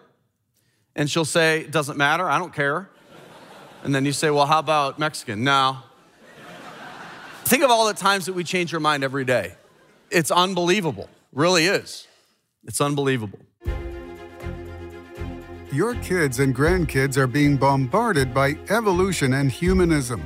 And 0.96 1.10
she'll 1.10 1.26
say, 1.26 1.62
It 1.62 1.72
doesn't 1.72 1.98
matter, 1.98 2.30
I 2.30 2.38
don't 2.38 2.54
care. 2.54 2.90
And 3.84 3.96
then 3.96 4.06
you 4.06 4.12
say, 4.12 4.30
well, 4.30 4.46
how 4.46 4.60
about 4.60 5.00
Mexican? 5.00 5.44
No. 5.44 5.78
Think 7.46 7.64
of 7.64 7.72
all 7.72 7.88
the 7.88 7.94
times 7.94 8.26
that 8.26 8.34
we 8.34 8.44
change 8.44 8.74
our 8.74 8.80
mind 8.80 9.04
every 9.04 9.26
day. 9.26 9.56
It's 10.12 10.32
unbelievable, 10.32 11.10
really 11.32 11.66
is. 11.66 12.08
It's 12.66 12.82
unbelievable. 12.82 13.40
Your 15.72 15.94
kids 15.96 16.40
and 16.40 16.56
grandkids 16.56 17.16
are 17.16 17.28
being 17.28 17.56
bombarded 17.56 18.34
by 18.34 18.58
evolution 18.72 19.34
and 19.34 19.52
humanism. 19.52 20.26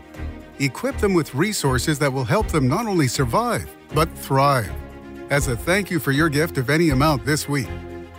Equip 0.59 0.97
them 0.99 1.13
with 1.13 1.35
resources 1.35 1.99
that 1.99 2.13
will 2.13 2.23
help 2.23 2.47
them 2.47 2.65
not 2.65 2.87
only 2.87 3.09
survive, 3.09 3.69
but 3.93 4.09
thrive. 4.17 4.71
As 5.29 5.49
a 5.49 5.57
thank 5.57 5.91
you 5.91 5.99
for 5.99 6.13
your 6.13 6.29
gift 6.29 6.57
of 6.57 6.69
any 6.69 6.91
amount 6.91 7.25
this 7.25 7.49
week, 7.49 7.67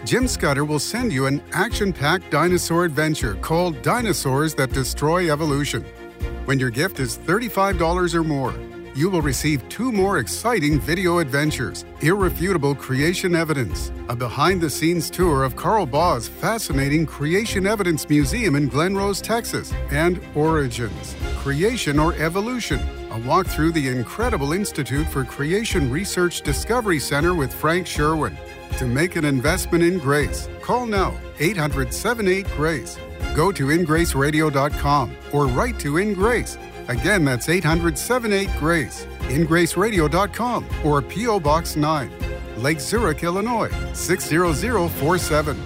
Jim 0.04 0.28
Scudder 0.28 0.66
will 0.66 0.78
send 0.78 1.14
you 1.14 1.24
an 1.24 1.42
action 1.54 1.94
packed 1.94 2.30
dinosaur 2.30 2.84
adventure 2.84 3.36
called 3.36 3.80
Dinosaurs 3.80 4.54
That 4.56 4.74
Destroy 4.74 5.32
Evolution. 5.32 5.82
When 6.44 6.58
your 6.58 6.68
gift 6.68 7.00
is 7.00 7.16
$35 7.16 8.14
or 8.14 8.22
more, 8.22 8.52
you 8.94 9.10
will 9.10 9.22
receive 9.22 9.68
two 9.68 9.90
more 9.90 10.18
exciting 10.18 10.78
video 10.78 11.18
adventures 11.18 11.84
Irrefutable 12.00 12.74
Creation 12.74 13.34
Evidence, 13.34 13.90
a 14.08 14.16
behind 14.16 14.60
the 14.60 14.70
scenes 14.70 15.10
tour 15.10 15.42
of 15.42 15.56
Carl 15.56 15.86
Baugh's 15.86 16.28
fascinating 16.28 17.04
Creation 17.04 17.66
Evidence 17.66 18.08
Museum 18.08 18.54
in 18.54 18.68
Glen 18.68 18.96
Rose, 18.96 19.20
Texas, 19.20 19.72
and 19.90 20.20
Origins 20.34 21.16
Creation 21.38 21.98
or 21.98 22.14
Evolution, 22.14 22.80
a 23.10 23.18
walk 23.20 23.46
through 23.46 23.72
the 23.72 23.88
incredible 23.88 24.52
Institute 24.52 25.06
for 25.08 25.24
Creation 25.24 25.90
Research 25.90 26.40
Discovery 26.40 26.98
Center 26.98 27.34
with 27.34 27.52
Frank 27.52 27.86
Sherwin. 27.86 28.36
To 28.78 28.86
make 28.86 29.16
an 29.16 29.24
investment 29.24 29.84
in 29.84 29.98
grace, 29.98 30.48
call 30.62 30.86
now 30.86 31.14
800 31.38 31.92
78 31.92 32.46
Grace. 32.56 32.98
Go 33.34 33.52
to 33.52 33.66
ingraceradio.com 33.66 35.16
or 35.32 35.46
write 35.46 35.78
to 35.80 35.98
In 35.98 36.14
Grace. 36.14 36.56
Again, 36.88 37.24
that's 37.24 37.48
800 37.48 37.98
78 37.98 38.50
Grace. 38.58 39.06
InGraceRadio.com 39.22 40.66
or 40.84 41.00
P.O. 41.00 41.40
Box 41.40 41.76
9, 41.76 42.10
Lake 42.58 42.78
Zurich, 42.78 43.22
Illinois 43.22 43.70
60047. 43.94 45.62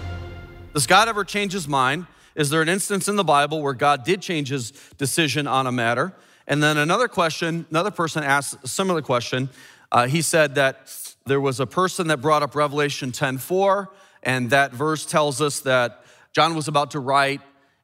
Does 0.74 0.86
God 0.86 1.08
ever 1.08 1.24
change 1.24 1.52
his 1.52 1.66
mind? 1.66 2.06
Is 2.36 2.50
there 2.50 2.62
an 2.62 2.68
instance 2.68 3.08
in 3.08 3.16
the 3.16 3.24
Bible 3.24 3.62
where 3.62 3.74
God 3.74 4.04
did 4.04 4.22
change 4.22 4.50
his 4.50 4.70
decision 4.96 5.48
on 5.48 5.66
a 5.66 5.72
matter? 5.72 6.14
And 6.46 6.62
then 6.62 6.76
another 6.76 7.08
question, 7.08 7.66
another 7.68 7.90
person 7.90 8.22
asked 8.22 8.56
a 8.62 8.68
similar 8.68 9.02
question. 9.02 9.48
Uh, 9.90 10.06
he 10.06 10.22
said 10.22 10.54
that 10.54 11.16
there 11.26 11.40
was 11.40 11.58
a 11.58 11.66
person 11.66 12.06
that 12.08 12.18
brought 12.18 12.44
up 12.44 12.54
Revelation 12.54 13.10
10:4, 13.10 13.88
and 14.22 14.50
that 14.50 14.72
verse 14.72 15.04
tells 15.04 15.40
us 15.40 15.60
that 15.60 16.04
John 16.32 16.54
was 16.54 16.68
about 16.68 16.92
to 16.92 17.00
write, 17.00 17.40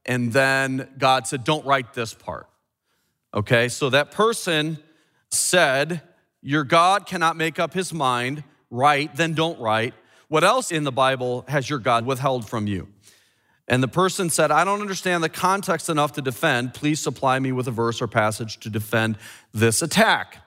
and 0.07 0.33
then 0.33 0.89
God 0.99 1.27
said, 1.27 1.43
Don't 1.43 1.67
write 1.67 1.95
this 1.95 2.15
part. 2.15 2.47
Okay, 3.35 3.69
so 3.69 3.91
that 3.91 4.13
person 4.13 4.79
said, 5.29 6.03
Your 6.41 6.63
God 6.63 7.05
cannot 7.05 7.37
make 7.37 7.59
up 7.59 7.75
his 7.75 7.93
mind, 7.93 8.45
write, 8.71 9.17
then 9.17 9.35
don't 9.35 9.59
write. 9.59 9.95
What 10.29 10.45
else 10.45 10.71
in 10.71 10.85
the 10.85 10.93
Bible 10.93 11.45
has 11.49 11.69
your 11.69 11.81
God 11.81 12.07
withheld 12.07 12.49
from 12.49 12.69
you? 12.69 12.89
And 13.67 13.83
the 13.83 13.89
person 13.89 14.31
said, 14.31 14.51
I 14.51 14.65
don't 14.65 14.81
understand 14.81 15.25
the 15.25 15.29
context 15.29 15.89
enough 15.89 16.13
to 16.13 16.23
defend. 16.23 16.75
Please 16.75 17.01
supply 17.01 17.39
me 17.39 17.51
with 17.51 17.67
a 17.67 17.71
verse 17.73 18.01
or 18.01 18.07
passage 18.07 18.61
to 18.61 18.71
defend 18.71 19.17
this 19.53 19.83
attack. 19.83 20.44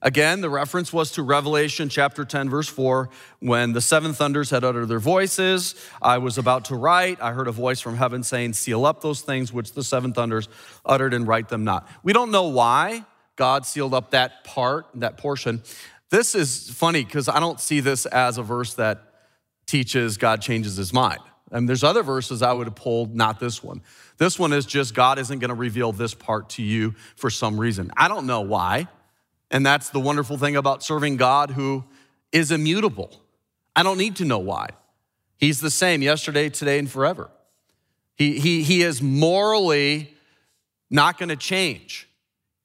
Again, 0.00 0.40
the 0.40 0.50
reference 0.50 0.92
was 0.92 1.10
to 1.12 1.22
Revelation 1.22 1.88
chapter 1.88 2.24
10, 2.24 2.48
verse 2.48 2.68
4, 2.68 3.08
when 3.40 3.72
the 3.72 3.80
seven 3.80 4.12
thunders 4.12 4.50
had 4.50 4.62
uttered 4.62 4.86
their 4.86 5.00
voices. 5.00 5.74
I 6.00 6.18
was 6.18 6.38
about 6.38 6.66
to 6.66 6.76
write. 6.76 7.20
I 7.20 7.32
heard 7.32 7.48
a 7.48 7.52
voice 7.52 7.80
from 7.80 7.96
heaven 7.96 8.22
saying, 8.22 8.52
Seal 8.52 8.86
up 8.86 9.00
those 9.00 9.22
things 9.22 9.52
which 9.52 9.72
the 9.72 9.82
seven 9.82 10.12
thunders 10.12 10.48
uttered 10.84 11.14
and 11.14 11.26
write 11.26 11.48
them 11.48 11.64
not. 11.64 11.88
We 12.04 12.12
don't 12.12 12.30
know 12.30 12.48
why 12.48 13.04
God 13.34 13.66
sealed 13.66 13.92
up 13.92 14.12
that 14.12 14.44
part, 14.44 14.86
that 14.94 15.16
portion. 15.16 15.62
This 16.10 16.34
is 16.34 16.70
funny 16.70 17.04
because 17.04 17.28
I 17.28 17.40
don't 17.40 17.60
see 17.60 17.80
this 17.80 18.06
as 18.06 18.38
a 18.38 18.42
verse 18.42 18.74
that 18.74 19.02
teaches 19.66 20.16
God 20.16 20.40
changes 20.40 20.76
his 20.76 20.92
mind. 20.92 21.20
And 21.50 21.68
there's 21.68 21.84
other 21.84 22.02
verses 22.02 22.42
I 22.42 22.52
would 22.52 22.66
have 22.66 22.76
pulled, 22.76 23.14
not 23.14 23.40
this 23.40 23.62
one. 23.62 23.82
This 24.18 24.38
one 24.38 24.52
is 24.52 24.66
just 24.66 24.94
God 24.94 25.18
isn't 25.18 25.38
going 25.38 25.48
to 25.48 25.54
reveal 25.54 25.92
this 25.92 26.14
part 26.14 26.50
to 26.50 26.62
you 26.62 26.94
for 27.16 27.30
some 27.30 27.58
reason. 27.58 27.90
I 27.96 28.08
don't 28.08 28.26
know 28.26 28.42
why. 28.42 28.88
And 29.50 29.64
that's 29.64 29.90
the 29.90 30.00
wonderful 30.00 30.36
thing 30.36 30.56
about 30.56 30.82
serving 30.82 31.16
God 31.16 31.52
who 31.52 31.84
is 32.32 32.50
immutable. 32.50 33.10
I 33.74 33.82
don't 33.82 33.98
need 33.98 34.16
to 34.16 34.24
know 34.24 34.38
why. 34.38 34.68
He's 35.38 35.60
the 35.60 35.70
same 35.70 36.02
yesterday, 36.02 36.48
today, 36.48 36.78
and 36.78 36.90
forever. 36.90 37.30
He, 38.16 38.40
he, 38.40 38.62
he 38.62 38.82
is 38.82 39.00
morally 39.00 40.14
not 40.90 41.18
going 41.18 41.28
to 41.28 41.36
change. 41.36 42.08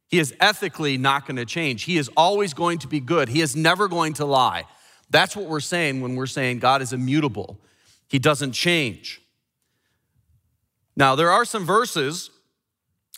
He 0.08 0.20
is 0.20 0.34
ethically 0.40 0.98
not 0.98 1.26
going 1.26 1.38
to 1.38 1.46
change. 1.46 1.84
He 1.84 1.98
is 1.98 2.10
always 2.18 2.54
going 2.54 2.80
to 2.80 2.88
be 2.88 3.00
good. 3.00 3.30
He 3.30 3.42
is 3.42 3.56
never 3.56 3.88
going 3.88 4.14
to 4.14 4.26
lie. 4.26 4.66
That's 5.10 5.36
what 5.36 5.46
we're 5.46 5.60
saying 5.60 6.02
when 6.02 6.16
we're 6.16 6.26
saying 6.26 6.60
God 6.60 6.82
is 6.82 6.94
immutable. 6.94 7.60
He 8.08 8.20
doesn't 8.20 8.54
change. 8.54 9.22
Now, 10.96 11.16
there 11.16 11.32
are 11.32 11.46
some 11.46 11.66
verses 11.66 12.30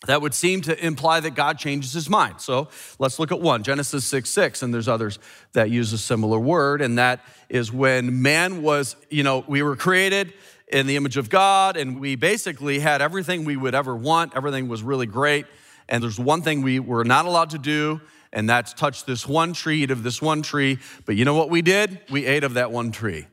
that 0.07 0.21
would 0.21 0.33
seem 0.33 0.61
to 0.61 0.85
imply 0.85 1.19
that 1.19 1.35
God 1.35 1.57
changes 1.57 1.93
his 1.93 2.09
mind. 2.09 2.41
So 2.41 2.69
let's 2.99 3.19
look 3.19 3.31
at 3.31 3.39
one 3.39 3.63
Genesis 3.63 4.05
6 4.05 4.29
6, 4.29 4.61
and 4.61 4.73
there's 4.73 4.87
others 4.87 5.19
that 5.53 5.69
use 5.69 5.93
a 5.93 5.97
similar 5.97 6.39
word, 6.39 6.81
and 6.81 6.97
that 6.97 7.21
is 7.49 7.71
when 7.71 8.21
man 8.21 8.61
was, 8.61 8.95
you 9.09 9.23
know, 9.23 9.43
we 9.47 9.61
were 9.61 9.75
created 9.75 10.33
in 10.67 10.87
the 10.87 10.95
image 10.95 11.17
of 11.17 11.29
God, 11.29 11.77
and 11.77 11.99
we 11.99 12.15
basically 12.15 12.79
had 12.79 13.01
everything 13.01 13.45
we 13.45 13.55
would 13.55 13.75
ever 13.75 13.95
want. 13.95 14.35
Everything 14.35 14.67
was 14.67 14.81
really 14.83 15.05
great. 15.05 15.45
And 15.87 16.01
there's 16.01 16.19
one 16.19 16.41
thing 16.41 16.61
we 16.61 16.79
were 16.79 17.05
not 17.05 17.25
allowed 17.25 17.51
to 17.51 17.59
do, 17.59 18.01
and 18.33 18.49
that's 18.49 18.73
touch 18.73 19.05
this 19.05 19.27
one 19.27 19.53
tree, 19.53 19.83
eat 19.83 19.91
of 19.91 20.03
this 20.03 20.21
one 20.21 20.41
tree. 20.41 20.79
But 21.05 21.15
you 21.15 21.25
know 21.25 21.35
what 21.35 21.49
we 21.49 21.61
did? 21.61 21.99
We 22.09 22.25
ate 22.25 22.43
of 22.43 22.55
that 22.55 22.71
one 22.71 22.91
tree. 22.91 23.27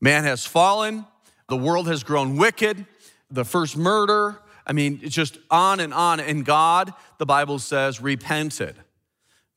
Man 0.00 0.24
has 0.24 0.46
fallen, 0.46 1.06
the 1.48 1.56
world 1.56 1.88
has 1.88 2.02
grown 2.02 2.36
wicked, 2.36 2.86
the 3.30 3.44
first 3.44 3.76
murder, 3.76 4.38
I 4.66 4.72
mean, 4.72 5.00
it's 5.02 5.14
just 5.14 5.38
on 5.50 5.80
and 5.80 5.92
on. 5.92 6.20
And 6.20 6.44
God, 6.44 6.92
the 7.18 7.26
Bible 7.26 7.58
says, 7.58 8.00
repented. 8.00 8.76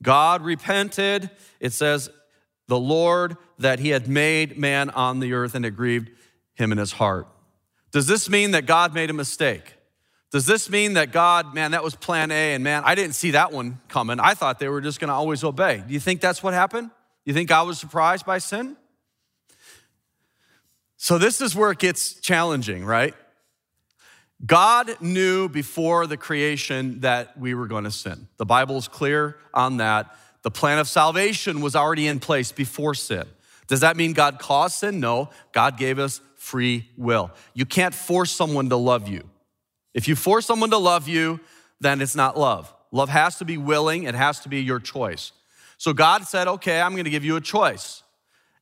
God 0.02 0.42
repented. 0.42 1.30
It 1.60 1.74
says, 1.74 2.10
the 2.68 2.80
Lord 2.80 3.38
that 3.60 3.80
he 3.80 3.90
had 3.90 4.08
made 4.08 4.58
man 4.58 4.90
on 4.90 5.20
the 5.20 5.34
earth 5.34 5.56
and 5.56 5.66
it 5.66 5.72
grieved 5.72 6.10
him 6.56 6.72
in 6.72 6.78
his 6.78 6.94
heart. 6.94 7.28
Does 7.92 8.08
this 8.08 8.30
mean 8.30 8.52
that 8.52 8.66
God 8.66 8.94
made 8.94 9.10
a 9.10 9.14
mistake? 9.14 9.76
Does 10.32 10.46
this 10.46 10.70
mean 10.70 10.94
that 10.94 11.12
God, 11.12 11.54
man, 11.54 11.72
that 11.72 11.84
was 11.84 11.96
plan 11.96 12.32
A 12.32 12.54
and 12.54 12.64
man, 12.64 12.84
I 12.86 12.96
didn't 12.96 13.16
see 13.16 13.32
that 13.32 13.52
one 13.52 13.80
coming. 13.88 14.20
I 14.20 14.34
thought 14.34 14.60
they 14.60 14.68
were 14.68 14.82
just 14.82 15.00
going 15.00 15.08
to 15.08 15.14
always 15.14 15.44
obey. 15.44 15.84
Do 15.88 15.94
you 15.94 16.00
think 16.00 16.20
that's 16.20 16.44
what 16.44 16.54
happened? 16.54 16.90
You 17.24 17.34
think 17.34 17.48
God 17.48 17.68
was 17.68 17.80
surprised 17.80 18.26
by 18.26 18.40
sin? 18.40 18.76
So 20.98 21.18
this 21.18 21.40
is 21.40 21.56
where 21.56 21.72
it 21.72 21.80
gets 21.80 22.16
challenging, 22.16 22.84
right? 22.84 23.14
God 24.44 25.00
knew 25.02 25.48
before 25.48 26.08
the 26.08 26.18
creation 26.18 27.02
that 27.02 27.38
we 27.38 27.54
were 27.54 27.68
going 27.68 27.84
to 27.86 27.92
sin. 27.92 28.28
The 28.38 28.46
Bible 28.46 28.78
is 28.78 28.88
clear 28.88 29.38
on 29.54 29.78
that. 29.78 30.16
The 30.42 30.52
plan 30.52 30.80
of 30.80 30.88
salvation 30.88 31.62
was 31.62 31.76
already 31.76 32.08
in 32.08 32.20
place 32.20 32.52
before 32.52 32.96
sin. 32.96 33.26
Does 33.68 33.80
that 33.80 33.98
mean 33.98 34.14
God 34.14 34.40
caused 34.40 34.76
sin? 34.76 35.00
No. 35.00 35.30
God 35.52 35.78
gave 35.78 36.00
us 36.00 36.22
free 36.36 36.90
will. 36.98 37.32
You 37.54 37.66
can't 37.66 37.96
force 37.96 38.32
someone 38.32 38.70
to 38.70 38.76
love 38.76 39.08
you. 39.08 39.28
If 39.94 40.08
you 40.08 40.16
force 40.16 40.46
someone 40.46 40.70
to 40.72 40.78
love 40.78 41.08
you, 41.08 41.40
then 41.80 42.02
it's 42.02 42.16
not 42.16 42.38
love. 42.38 42.72
Love 42.92 43.10
has 43.10 43.38
to 43.38 43.46
be 43.46 43.58
willing, 43.58 44.04
it 44.04 44.16
has 44.16 44.40
to 44.42 44.50
be 44.50 44.62
your 44.62 44.80
choice. 44.80 45.32
So 45.78 45.92
God 45.94 46.24
said, 46.24 46.48
okay, 46.48 46.80
I'm 46.80 46.92
going 46.94 47.06
to 47.06 47.10
give 47.10 47.26
you 47.26 47.36
a 47.36 47.42
choice. 47.42 48.04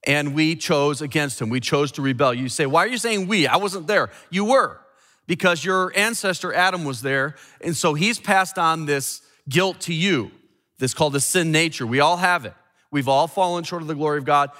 And 0.05 0.33
we 0.33 0.55
chose 0.55 1.01
against 1.01 1.41
him. 1.41 1.49
We 1.49 1.59
chose 1.59 1.91
to 1.93 2.01
rebel. 2.01 2.33
You 2.33 2.49
say, 2.49 2.65
why 2.65 2.83
are 2.83 2.87
you 2.87 2.97
saying 2.97 3.27
we? 3.27 3.47
I 3.47 3.57
wasn't 3.57 3.87
there. 3.87 4.09
You 4.29 4.45
were, 4.45 4.79
because 5.27 5.63
your 5.63 5.91
ancestor 5.95 6.53
Adam 6.53 6.83
was 6.83 7.01
there. 7.01 7.35
And 7.61 7.75
so 7.75 7.93
he's 7.93 8.19
passed 8.19 8.57
on 8.57 8.85
this 8.85 9.21
guilt 9.47 9.79
to 9.81 9.93
you. 9.93 10.31
This 10.79 10.93
called 10.93 11.13
the 11.13 11.19
sin 11.19 11.51
nature. 11.51 11.87
We 11.87 11.99
all 11.99 12.17
have 12.17 12.45
it. 12.45 12.53
We've 12.91 13.07
all 13.07 13.27
fallen 13.27 13.63
short 13.63 13.81
of 13.81 13.87
the 13.87 13.95
glory 13.95 14.17
of 14.17 14.25
God. 14.25 14.51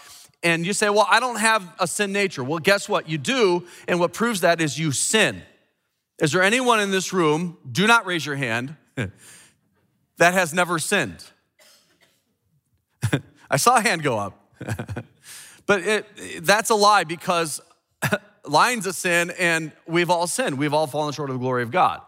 And 0.42 0.66
you 0.66 0.74
say, 0.74 0.90
Well, 0.90 1.08
I 1.10 1.20
don't 1.20 1.40
have 1.40 1.74
a 1.80 1.88
sin 1.88 2.12
nature. 2.12 2.44
Well, 2.44 2.60
guess 2.60 2.90
what? 2.90 3.08
You 3.10 3.18
do. 3.18 3.66
And 3.88 4.00
what 4.00 4.14
proves 4.14 4.42
that 4.42 4.62
is 4.62 4.78
you 4.78 4.92
sin. 4.92 5.42
Is 6.20 6.32
there 6.32 6.44
anyone 6.44 6.80
in 6.80 6.92
this 6.92 7.12
room, 7.12 7.58
do 7.70 7.88
not 7.88 8.06
raise 8.06 8.26
your 8.26 8.36
hand, 8.36 8.76
that 10.18 10.34
has 10.34 10.54
never 10.54 10.80
sinned? 10.80 11.24
I 13.50 13.58
saw 13.58 13.78
a 13.78 13.82
hand 13.82 14.04
go 14.04 14.18
up. 14.18 14.40
but 15.66 15.82
it, 15.82 16.46
that's 16.46 16.70
a 16.70 16.76
lie 16.76 17.04
because 17.04 17.62
lying's 18.46 18.86
of 18.86 18.96
sin 18.96 19.32
and 19.40 19.72
we've 19.88 20.10
all 20.10 20.28
sinned. 20.28 20.58
We've 20.58 20.74
all 20.74 20.88
fallen 20.88 21.14
short 21.14 21.30
of 21.30 21.36
the 21.36 21.40
glory 21.40 21.64
of 21.64 21.72
God. 21.72 22.02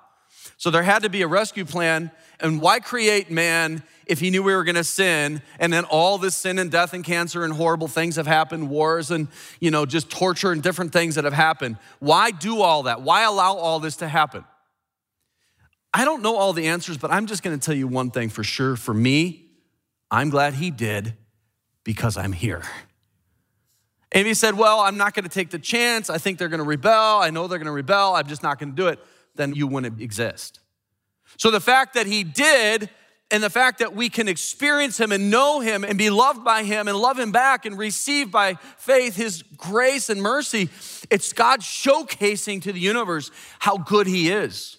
So 0.58 0.70
there 0.70 0.84
had 0.84 1.04
to 1.04 1.10
be 1.10 1.22
a 1.22 1.28
rescue 1.28 1.66
plan. 1.66 2.12
And 2.40 2.62
why 2.62 2.80
create 2.80 3.32
man 3.32 3.84
if 4.06 4.20
he 4.20 4.30
knew 4.30 4.44
we 4.44 4.54
were 4.54 4.64
going 4.64 4.76
to 4.76 4.84
sin 4.84 5.42
and 5.60 5.74
then 5.74 5.84
all 5.86 6.18
this 6.18 6.36
sin 6.36 6.60
and 6.60 6.70
death 6.72 6.94
and 6.94 7.04
cancer 7.04 7.44
and 7.44 7.54
horrible 7.54 7.88
things 7.88 8.18
have 8.18 8.28
happened, 8.28 8.70
wars 8.70 9.12
and, 9.12 9.28
you 9.60 9.72
know, 9.72 9.86
just 9.86 10.10
torture 10.10 10.52
and 10.52 10.62
different 10.62 10.94
things 10.94 11.16
that 11.16 11.24
have 11.24 11.34
happened? 11.34 11.78
Why 12.00 12.32
do 12.32 12.62
all 12.62 12.84
that? 12.84 13.02
Why 13.02 13.24
allow 13.24 13.56
all 13.56 13.80
this 13.80 13.98
to 13.98 14.08
happen? 14.08 14.44
I 15.94 16.04
don't 16.04 16.22
know 16.22 16.36
all 16.36 16.52
the 16.52 16.68
answers, 16.68 16.98
but 16.98 17.12
I'm 17.12 17.26
just 17.26 17.42
going 17.42 17.58
to 17.58 17.66
tell 17.66 17.76
you 17.76 17.88
one 17.88 18.12
thing 18.12 18.30
for 18.30 18.44
sure. 18.44 18.76
For 18.76 18.94
me, 18.94 19.46
I'm 20.12 20.30
glad 20.30 20.56
he 20.56 20.70
did 20.70 21.16
because 21.84 22.18
I'm 22.18 22.34
here. 22.34 22.64
He 24.24 24.34
said, 24.34 24.56
Well, 24.56 24.80
I'm 24.80 24.98
not 24.98 25.14
going 25.14 25.24
to 25.24 25.30
take 25.30 25.50
the 25.50 25.60
chance, 25.60 26.10
I 26.10 26.18
think 26.18 26.38
they're 26.38 26.48
going 26.48 26.60
to 26.60 26.66
rebel, 26.66 27.20
I 27.20 27.30
know 27.32 27.48
they're 27.48 27.60
going 27.60 27.66
to 27.66 27.72
rebel, 27.72 28.16
I'm 28.16 28.28
just 28.28 28.44
not 28.44 28.60
going 28.60 28.70
to 28.70 28.76
do 28.76 28.88
it, 28.88 29.00
then 29.36 29.54
you 29.54 29.68
wouldn't 29.68 30.02
exist. 30.02 30.60
So 31.38 31.52
the 31.52 31.60
fact 31.60 31.96
that 31.96 32.08
he 32.08 32.24
did, 32.24 32.90
and 33.32 33.42
the 33.42 33.50
fact 33.50 33.80
that 33.80 33.96
we 33.96 34.08
can 34.10 34.28
experience 34.28 35.00
him 35.00 35.12
and 35.12 35.32
know 35.32 35.60
him 35.60 35.84
and 35.84 35.98
be 35.98 36.10
loved 36.10 36.44
by 36.44 36.64
him 36.64 36.88
and 36.88 36.98
love 36.98 37.18
him 37.18 37.32
back 37.32 37.66
and 37.66 37.78
receive 37.78 38.32
by 38.32 38.54
faith 38.78 39.16
his 39.16 39.42
grace 39.58 40.10
and 40.10 40.22
mercy, 40.22 40.70
it's 41.10 41.34
God 41.34 41.62
showcasing 41.62 42.62
to 42.62 42.72
the 42.72 42.80
universe 42.80 43.32
how 43.60 43.78
good 43.78 44.06
he 44.06 44.30
is. 44.30 44.78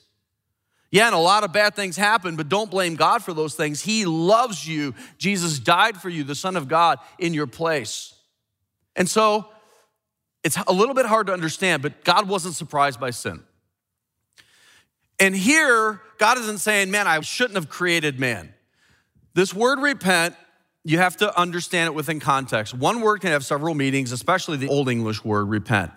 Yeah, 0.92 1.06
and 1.06 1.14
a 1.14 1.18
lot 1.18 1.42
of 1.42 1.52
bad 1.52 1.74
things 1.74 1.96
happen, 1.96 2.36
but 2.36 2.48
don't 2.48 2.70
blame 2.70 2.94
God 2.94 3.22
for 3.24 3.34
those 3.34 3.54
things. 3.54 3.82
He 3.82 4.06
loves 4.06 4.66
you. 4.66 4.94
Jesus 5.18 5.58
died 5.58 6.00
for 6.00 6.08
you, 6.08 6.22
the 6.22 6.36
Son 6.36 6.56
of 6.56 6.68
God, 6.68 7.00
in 7.18 7.34
your 7.34 7.48
place. 7.48 8.14
And 8.96 9.08
so 9.08 9.46
it's 10.42 10.56
a 10.66 10.72
little 10.72 10.94
bit 10.94 11.06
hard 11.06 11.28
to 11.28 11.32
understand, 11.32 11.82
but 11.82 12.02
God 12.04 12.28
wasn't 12.28 12.54
surprised 12.54 12.98
by 12.98 13.10
sin. 13.10 13.42
And 15.18 15.34
here, 15.34 16.00
God 16.18 16.38
isn't 16.38 16.58
saying, 16.58 16.90
man, 16.90 17.06
I 17.06 17.20
shouldn't 17.20 17.56
have 17.56 17.68
created 17.68 18.18
man. 18.18 18.52
This 19.34 19.52
word 19.52 19.80
repent, 19.80 20.34
you 20.84 20.98
have 20.98 21.16
to 21.18 21.38
understand 21.38 21.88
it 21.88 21.94
within 21.94 22.20
context. 22.20 22.74
One 22.74 23.00
word 23.00 23.20
can 23.20 23.30
have 23.30 23.44
several 23.44 23.74
meanings, 23.74 24.12
especially 24.12 24.56
the 24.56 24.68
Old 24.68 24.88
English 24.88 25.24
word 25.24 25.44
repent. 25.44 25.92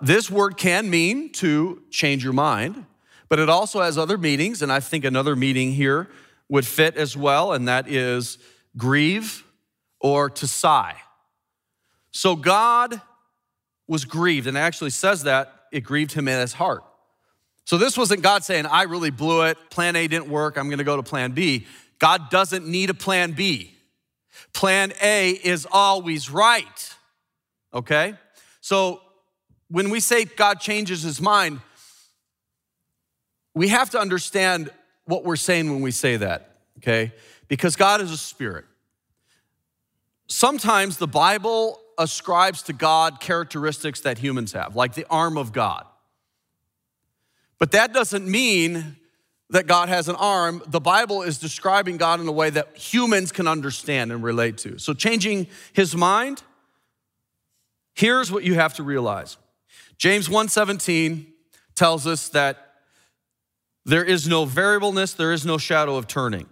This 0.00 0.30
word 0.30 0.56
can 0.56 0.88
mean 0.90 1.32
to 1.32 1.82
change 1.90 2.24
your 2.24 2.32
mind, 2.32 2.86
but 3.28 3.38
it 3.38 3.48
also 3.48 3.80
has 3.80 3.98
other 3.98 4.18
meanings, 4.18 4.62
and 4.62 4.70
I 4.70 4.80
think 4.80 5.04
another 5.04 5.36
meaning 5.36 5.72
here 5.72 6.08
would 6.48 6.66
fit 6.66 6.96
as 6.96 7.16
well, 7.16 7.52
and 7.52 7.66
that 7.68 7.88
is 7.88 8.38
grieve 8.76 9.44
or 10.00 10.28
to 10.30 10.46
sigh. 10.46 10.96
So 12.14 12.36
God 12.36 13.02
was 13.88 14.04
grieved, 14.04 14.46
and 14.46 14.56
it 14.56 14.60
actually 14.60 14.90
says 14.90 15.24
that 15.24 15.52
it 15.72 15.80
grieved 15.80 16.12
him 16.12 16.28
in 16.28 16.38
his 16.38 16.52
heart. 16.52 16.84
So 17.64 17.76
this 17.76 17.98
wasn't 17.98 18.22
God 18.22 18.44
saying, 18.44 18.66
I 18.66 18.84
really 18.84 19.10
blew 19.10 19.42
it. 19.42 19.58
Plan 19.68 19.96
A 19.96 20.06
didn't 20.06 20.28
work. 20.28 20.56
I'm 20.56 20.70
to 20.70 20.84
go 20.84 20.96
to 20.96 21.02
plan 21.02 21.32
B. 21.32 21.66
God 21.98 22.30
doesn't 22.30 22.68
need 22.68 22.88
a 22.88 22.94
plan 22.94 23.32
B. 23.32 23.74
Plan 24.52 24.92
A 25.02 25.30
is 25.30 25.66
always 25.70 26.30
right. 26.30 26.94
Okay? 27.74 28.14
So 28.60 29.00
when 29.68 29.90
we 29.90 29.98
say 29.98 30.24
God 30.24 30.60
changes 30.60 31.02
his 31.02 31.20
mind, 31.20 31.58
we 33.54 33.68
have 33.68 33.90
to 33.90 33.98
understand 33.98 34.70
what 35.04 35.24
we're 35.24 35.34
saying 35.34 35.68
when 35.68 35.80
we 35.80 35.90
say 35.90 36.16
that, 36.16 36.58
okay? 36.78 37.12
Because 37.48 37.74
God 37.74 38.00
is 38.00 38.12
a 38.12 38.16
spirit. 38.16 38.66
Sometimes 40.28 40.96
the 40.96 41.08
Bible 41.08 41.80
ascribes 41.98 42.62
to 42.62 42.72
God 42.72 43.20
characteristics 43.20 44.00
that 44.00 44.18
humans 44.18 44.52
have, 44.52 44.76
like 44.76 44.94
the 44.94 45.06
arm 45.10 45.36
of 45.36 45.52
God. 45.52 45.86
But 47.58 47.72
that 47.72 47.92
doesn't 47.92 48.26
mean 48.26 48.96
that 49.50 49.66
God 49.66 49.88
has 49.88 50.08
an 50.08 50.16
arm. 50.16 50.62
The 50.66 50.80
Bible 50.80 51.22
is 51.22 51.38
describing 51.38 51.96
God 51.96 52.20
in 52.20 52.26
a 52.26 52.32
way 52.32 52.50
that 52.50 52.76
humans 52.76 53.30
can 53.30 53.46
understand 53.46 54.10
and 54.10 54.22
relate 54.22 54.58
to. 54.58 54.78
So, 54.78 54.94
changing 54.94 55.46
his 55.72 55.94
mind, 55.94 56.42
here's 57.94 58.32
what 58.32 58.44
you 58.44 58.54
have 58.54 58.74
to 58.74 58.82
realize. 58.82 59.36
James 59.96 60.28
1:17 60.28 61.26
tells 61.74 62.06
us 62.06 62.28
that 62.30 62.74
there 63.84 64.04
is 64.04 64.26
no 64.26 64.44
variableness, 64.44 65.12
there 65.12 65.32
is 65.32 65.44
no 65.44 65.58
shadow 65.58 65.96
of 65.96 66.06
turning. 66.06 66.48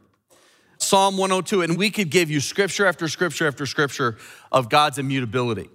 Psalm 0.83 1.16
102, 1.16 1.62
and 1.62 1.77
we 1.77 1.90
could 1.90 2.11
give 2.11 2.31
you 2.31 2.40
scripture 2.40 2.87
after 2.87 3.09
scripture 3.09 3.47
after 3.47 3.66
scripture 3.66 4.16
of 4.51 4.68
God's 4.68 4.99
immutability. 4.99 5.71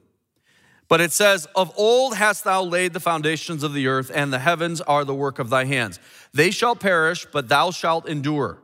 But 0.88 1.02
it 1.02 1.12
says, 1.12 1.48
Of 1.56 1.72
old 1.78 2.16
hast 2.16 2.44
thou 2.44 2.64
laid 2.64 2.94
the 2.94 3.00
foundations 3.00 3.64
of 3.64 3.74
the 3.74 3.88
earth, 3.88 4.12
and 4.14 4.32
the 4.32 4.40
heavens 4.40 4.82
are 4.82 5.04
the 5.04 5.16
work 5.16 5.40
of 5.40 5.50
thy 5.50 5.66
hands. 5.66 6.00
They 6.34 6.52
shall 6.52 6.76
perish, 6.76 7.26
but 7.32 7.50
thou 7.50 7.72
shalt 7.72 8.08
endure. 8.08 8.60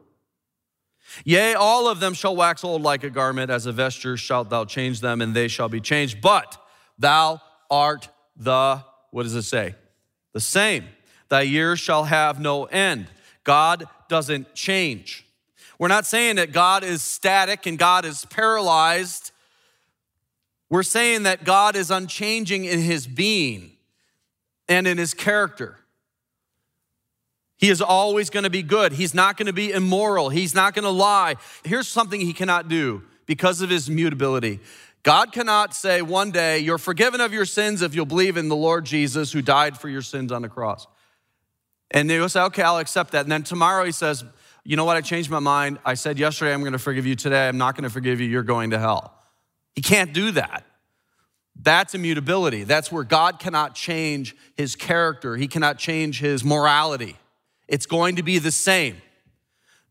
Yea, 1.25 1.53
all 1.53 1.87
of 1.87 1.99
them 1.99 2.13
shall 2.13 2.35
wax 2.35 2.63
old 2.63 2.81
like 2.81 3.03
a 3.03 3.09
garment, 3.09 3.51
as 3.51 3.65
a 3.65 3.71
vesture 3.71 4.17
shalt 4.17 4.49
thou 4.49 4.65
change 4.65 5.01
them, 5.01 5.21
and 5.21 5.35
they 5.35 5.47
shall 5.47 5.69
be 5.69 5.81
changed. 5.81 6.21
But 6.21 6.57
thou 6.97 7.41
art 7.69 8.09
the, 8.35 8.83
what 9.11 9.23
does 9.23 9.35
it 9.35 9.43
say? 9.43 9.75
The 10.33 10.39
same. 10.39 10.85
Thy 11.29 11.41
years 11.41 11.79
shall 11.79 12.05
have 12.05 12.39
no 12.39 12.65
end. 12.65 13.07
God 13.43 13.85
doesn't 14.07 14.55
change. 14.55 15.22
We're 15.83 15.89
not 15.89 16.05
saying 16.05 16.37
that 16.37 16.53
God 16.53 16.83
is 16.83 17.03
static 17.03 17.65
and 17.65 17.77
God 17.77 18.05
is 18.05 18.25
paralyzed 18.25 19.33
we're 20.73 20.81
saying 20.81 21.21
that 21.23 21.43
God 21.43 21.75
is 21.75 21.91
unchanging 21.91 22.65
in 22.65 22.79
his 22.79 23.05
being 23.05 23.73
and 24.67 24.87
in 24.87 24.97
his 24.97 25.13
character. 25.13 25.77
He 27.57 27.69
is 27.69 27.79
always 27.79 28.31
going 28.31 28.45
to 28.45 28.49
be 28.49 28.63
good. 28.63 28.93
He's 28.93 29.13
not 29.13 29.37
going 29.37 29.45
to 29.45 29.53
be 29.53 29.69
immoral. 29.69 30.29
He's 30.29 30.55
not 30.55 30.73
going 30.73 30.85
to 30.85 30.89
lie. 30.89 31.35
Here's 31.63 31.87
something 31.87 32.19
he 32.19 32.33
cannot 32.33 32.69
do 32.69 33.03
because 33.27 33.61
of 33.61 33.69
his 33.69 33.87
mutability. 33.87 34.61
God 35.03 35.31
cannot 35.31 35.75
say 35.75 36.01
one 36.01 36.31
day, 36.31 36.57
You're 36.57 36.79
forgiven 36.79 37.21
of 37.21 37.31
your 37.33 37.45
sins 37.45 37.83
if 37.83 37.93
you'll 37.93 38.07
believe 38.07 38.35
in 38.35 38.49
the 38.49 38.55
Lord 38.55 38.83
Jesus 38.83 39.31
who 39.31 39.43
died 39.43 39.77
for 39.77 39.89
your 39.89 40.01
sins 40.01 40.31
on 40.31 40.41
the 40.41 40.49
cross. 40.49 40.87
And 41.91 42.09
you'll 42.09 42.29
say, 42.29 42.41
Okay, 42.41 42.63
I'll 42.63 42.79
accept 42.79 43.11
that. 43.11 43.25
And 43.25 43.31
then 43.31 43.43
tomorrow 43.43 43.85
he 43.85 43.91
says, 43.91 44.23
You 44.65 44.77
know 44.77 44.85
what? 44.85 44.95
I 44.95 45.01
changed 45.01 45.29
my 45.29 45.39
mind. 45.39 45.79
I 45.85 45.95
said 45.95 46.17
yesterday 46.17 46.53
I'm 46.53 46.61
going 46.61 46.73
to 46.73 46.79
forgive 46.79 47.05
you. 47.05 47.15
Today 47.15 47.47
I'm 47.47 47.57
not 47.57 47.75
going 47.75 47.83
to 47.83 47.89
forgive 47.89 48.21
you. 48.21 48.27
You're 48.27 48.43
going 48.43 48.69
to 48.71 48.79
hell. 48.79 49.13
He 49.75 49.81
can't 49.81 50.13
do 50.13 50.31
that. 50.31 50.65
That's 51.55 51.93
immutability. 51.93 52.63
That's 52.63 52.91
where 52.91 53.03
God 53.03 53.39
cannot 53.39 53.75
change 53.75 54.35
his 54.57 54.75
character, 54.75 55.35
he 55.35 55.47
cannot 55.47 55.77
change 55.77 56.19
his 56.19 56.43
morality. 56.43 57.17
It's 57.67 57.85
going 57.85 58.17
to 58.17 58.23
be 58.23 58.39
the 58.39 58.51
same. 58.51 58.97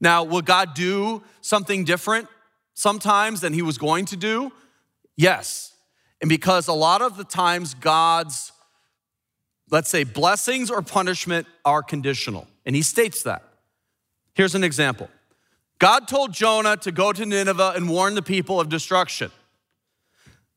Now, 0.00 0.24
will 0.24 0.42
God 0.42 0.74
do 0.74 1.22
something 1.40 1.84
different 1.84 2.28
sometimes 2.74 3.40
than 3.40 3.52
he 3.52 3.62
was 3.62 3.78
going 3.78 4.04
to 4.06 4.16
do? 4.16 4.52
Yes. 5.16 5.72
And 6.20 6.28
because 6.28 6.68
a 6.68 6.72
lot 6.72 7.02
of 7.02 7.16
the 7.16 7.24
times 7.24 7.74
God's, 7.74 8.52
let's 9.70 9.88
say, 9.88 10.04
blessings 10.04 10.70
or 10.70 10.82
punishment 10.82 11.46
are 11.64 11.82
conditional. 11.82 12.46
And 12.66 12.76
he 12.76 12.82
states 12.82 13.22
that. 13.22 13.42
Here's 14.34 14.54
an 14.54 14.64
example 14.64 15.08
God 15.78 16.06
told 16.08 16.32
Jonah 16.32 16.76
to 16.78 16.92
go 16.92 17.12
to 17.12 17.26
Nineveh 17.26 17.72
and 17.76 17.88
warn 17.88 18.14
the 18.14 18.22
people 18.22 18.60
of 18.60 18.68
destruction. 18.68 19.30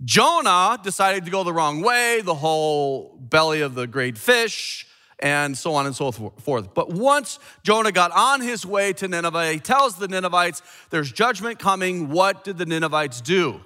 Jonah 0.03 0.77
decided 0.83 1.25
to 1.25 1.31
go 1.31 1.43
the 1.43 1.53
wrong 1.53 1.81
way, 1.81 2.21
the 2.21 2.35
whole 2.35 3.17
belly 3.17 3.61
of 3.61 3.75
the 3.75 3.87
great 3.87 4.17
fish, 4.17 4.85
and 5.19 5.57
so 5.57 5.73
on 5.73 5.85
and 5.85 5.95
so 5.95 6.11
forth. 6.11 6.73
But 6.73 6.91
once 6.91 7.39
Jonah 7.63 7.91
got 7.91 8.11
on 8.11 8.41
his 8.41 8.65
way 8.65 8.91
to 8.93 9.07
Nineveh, 9.07 9.53
he 9.53 9.59
tells 9.59 9.95
the 9.95 10.07
Ninevites, 10.07 10.61
There's 10.89 11.11
judgment 11.11 11.59
coming. 11.59 12.09
What 12.09 12.43
did 12.43 12.57
the 12.57 12.65
Ninevites 12.65 13.21
do? 13.21 13.61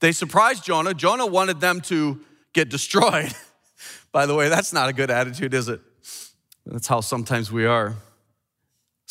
They 0.00 0.12
surprised 0.12 0.64
Jonah. 0.64 0.92
Jonah 0.92 1.26
wanted 1.26 1.60
them 1.60 1.80
to 1.82 2.20
get 2.52 2.68
destroyed. 2.68 3.34
By 4.12 4.26
the 4.26 4.34
way, 4.34 4.48
that's 4.48 4.72
not 4.72 4.88
a 4.88 4.92
good 4.92 5.10
attitude, 5.10 5.54
is 5.54 5.68
it? 5.68 5.80
That's 6.66 6.86
how 6.86 7.00
sometimes 7.00 7.50
we 7.50 7.64
are. 7.64 7.96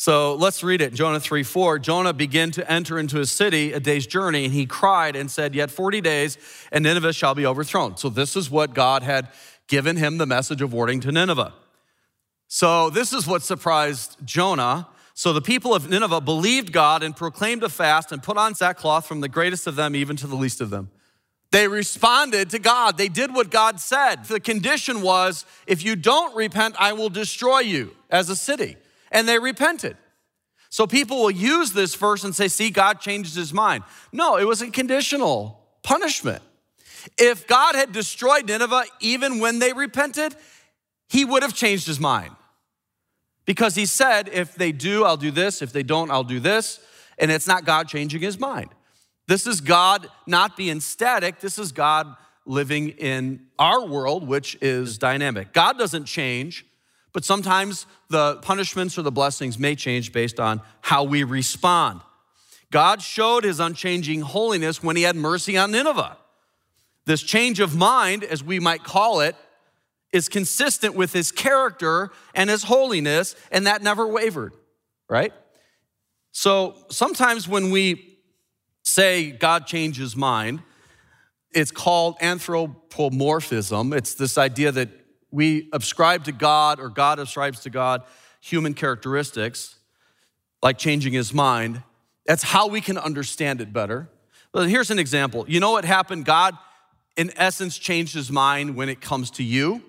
So 0.04 0.34
let's 0.34 0.62
read 0.62 0.82
it. 0.82 0.92
Jonah 0.92 1.18
3 1.18 1.42
4. 1.42 1.78
Jonah 1.78 2.12
began 2.12 2.50
to 2.50 2.70
enter 2.70 2.98
into 2.98 3.20
a 3.20 3.24
city 3.24 3.72
a 3.72 3.80
day's 3.80 4.06
journey, 4.06 4.44
and 4.44 4.52
he 4.52 4.66
cried 4.66 5.16
and 5.16 5.30
said, 5.30 5.54
Yet 5.54 5.70
40 5.70 6.02
days, 6.02 6.36
and 6.70 6.84
Nineveh 6.84 7.14
shall 7.14 7.34
be 7.34 7.46
overthrown. 7.46 7.96
So 7.96 8.10
this 8.10 8.36
is 8.36 8.50
what 8.50 8.74
God 8.74 9.02
had 9.02 9.28
given 9.66 9.96
him 9.96 10.18
the 10.18 10.26
message 10.26 10.60
of 10.60 10.74
warning 10.74 11.00
to 11.00 11.10
Nineveh. 11.10 11.54
So 12.48 12.90
this 12.90 13.14
is 13.14 13.26
what 13.26 13.42
surprised 13.42 14.18
Jonah. 14.26 14.88
So 15.14 15.32
the 15.32 15.40
people 15.40 15.74
of 15.74 15.88
Nineveh 15.88 16.20
believed 16.20 16.70
God 16.70 17.02
and 17.02 17.16
proclaimed 17.16 17.62
a 17.62 17.70
fast 17.70 18.12
and 18.12 18.22
put 18.22 18.36
on 18.36 18.54
sackcloth 18.54 19.06
from 19.06 19.22
the 19.22 19.28
greatest 19.30 19.66
of 19.66 19.74
them 19.74 19.96
even 19.96 20.16
to 20.16 20.26
the 20.26 20.36
least 20.36 20.60
of 20.60 20.68
them. 20.68 20.90
They 21.50 21.66
responded 21.66 22.50
to 22.50 22.58
God. 22.58 22.98
They 22.98 23.08
did 23.08 23.32
what 23.32 23.50
God 23.50 23.80
said. 23.80 24.26
The 24.26 24.38
condition 24.38 25.00
was 25.00 25.46
if 25.66 25.82
you 25.82 25.96
don't 25.96 26.36
repent, 26.36 26.74
I 26.78 26.92
will 26.92 27.08
destroy 27.08 27.60
you 27.60 27.96
as 28.10 28.28
a 28.28 28.36
city 28.36 28.76
and 29.14 29.26
they 29.26 29.38
repented. 29.38 29.96
So 30.68 30.86
people 30.86 31.22
will 31.22 31.30
use 31.30 31.72
this 31.72 31.94
verse 31.94 32.24
and 32.24 32.34
say, 32.34 32.48
see, 32.48 32.68
God 32.68 33.00
changes 33.00 33.34
his 33.34 33.54
mind. 33.54 33.84
No, 34.12 34.36
it 34.36 34.44
was 34.44 34.60
a 34.60 34.70
conditional 34.70 35.60
punishment. 35.84 36.42
If 37.16 37.46
God 37.46 37.76
had 37.76 37.92
destroyed 37.92 38.48
Nineveh 38.48 38.84
even 39.00 39.38
when 39.38 39.60
they 39.60 39.72
repented, 39.72 40.34
he 41.08 41.24
would 41.24 41.42
have 41.42 41.54
changed 41.54 41.86
his 41.86 42.00
mind. 42.00 42.34
Because 43.46 43.74
he 43.74 43.86
said, 43.86 44.28
if 44.32 44.54
they 44.54 44.72
do, 44.72 45.04
I'll 45.04 45.16
do 45.16 45.30
this. 45.30 45.62
If 45.62 45.72
they 45.72 45.82
don't, 45.82 46.10
I'll 46.10 46.24
do 46.24 46.40
this. 46.40 46.80
And 47.18 47.30
it's 47.30 47.46
not 47.46 47.64
God 47.64 47.88
changing 47.88 48.22
his 48.22 48.40
mind. 48.40 48.70
This 49.28 49.46
is 49.46 49.60
God 49.60 50.08
not 50.26 50.56
being 50.56 50.80
static. 50.80 51.40
This 51.40 51.58
is 51.58 51.70
God 51.70 52.16
living 52.46 52.88
in 52.88 53.46
our 53.58 53.86
world, 53.86 54.26
which 54.26 54.58
is 54.60 54.98
dynamic. 54.98 55.52
God 55.52 55.78
doesn't 55.78 56.06
change, 56.06 56.66
but 57.14 57.24
sometimes 57.24 57.86
the 58.10 58.36
punishments 58.42 58.98
or 58.98 59.02
the 59.02 59.12
blessings 59.12 59.58
may 59.58 59.74
change 59.74 60.12
based 60.12 60.38
on 60.38 60.60
how 60.82 61.04
we 61.04 61.22
respond. 61.24 62.02
God 62.70 63.00
showed 63.00 63.44
his 63.44 63.60
unchanging 63.60 64.20
holiness 64.20 64.82
when 64.82 64.96
he 64.96 65.04
had 65.04 65.14
mercy 65.16 65.56
on 65.56 65.70
Nineveh. 65.70 66.18
This 67.06 67.22
change 67.22 67.60
of 67.60 67.76
mind, 67.76 68.24
as 68.24 68.42
we 68.42 68.58
might 68.58 68.82
call 68.82 69.20
it, 69.20 69.36
is 70.12 70.28
consistent 70.28 70.96
with 70.96 71.12
his 71.12 71.30
character 71.30 72.10
and 72.34 72.50
his 72.50 72.64
holiness, 72.64 73.36
and 73.52 73.66
that 73.66 73.82
never 73.82 74.06
wavered, 74.08 74.52
right? 75.08 75.32
So 76.32 76.74
sometimes 76.90 77.46
when 77.46 77.70
we 77.70 78.18
say 78.82 79.30
God 79.30 79.66
changes 79.66 80.16
mind, 80.16 80.62
it's 81.52 81.70
called 81.70 82.16
anthropomorphism. 82.20 83.92
It's 83.92 84.14
this 84.14 84.36
idea 84.36 84.72
that 84.72 84.88
we 85.34 85.68
ascribe 85.72 86.24
to 86.24 86.32
God 86.32 86.78
or 86.78 86.88
God 86.88 87.18
ascribes 87.18 87.60
to 87.60 87.70
God 87.70 88.04
human 88.40 88.72
characteristics, 88.72 89.74
like 90.62 90.78
changing 90.78 91.12
his 91.12 91.34
mind. 91.34 91.82
That's 92.24 92.44
how 92.44 92.68
we 92.68 92.80
can 92.80 92.96
understand 92.96 93.60
it 93.60 93.72
better. 93.72 94.08
But 94.52 94.68
here's 94.68 94.92
an 94.92 95.00
example. 95.00 95.44
You 95.48 95.58
know 95.58 95.72
what 95.72 95.84
happened? 95.84 96.24
God, 96.24 96.56
in 97.16 97.32
essence, 97.36 97.76
changed 97.76 98.14
his 98.14 98.30
mind 98.30 98.76
when 98.76 98.88
it 98.88 99.00
comes 99.00 99.32
to 99.32 99.42
you. 99.42 99.82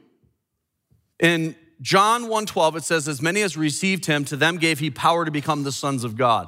In 1.20 1.56
John 1.80 2.24
1:12 2.24 2.78
it 2.78 2.84
says 2.84 3.08
as 3.08 3.22
many 3.22 3.44
as 3.44 3.56
received 3.56 4.06
him 4.06 4.26
to 4.26 4.36
them 4.36 4.58
gave 4.58 4.80
he 4.80 4.90
power 4.90 5.26
to 5.26 5.32
become 5.32 5.64
the 5.64 5.72
sons 5.72 6.04
of 6.04 6.18
God. 6.18 6.48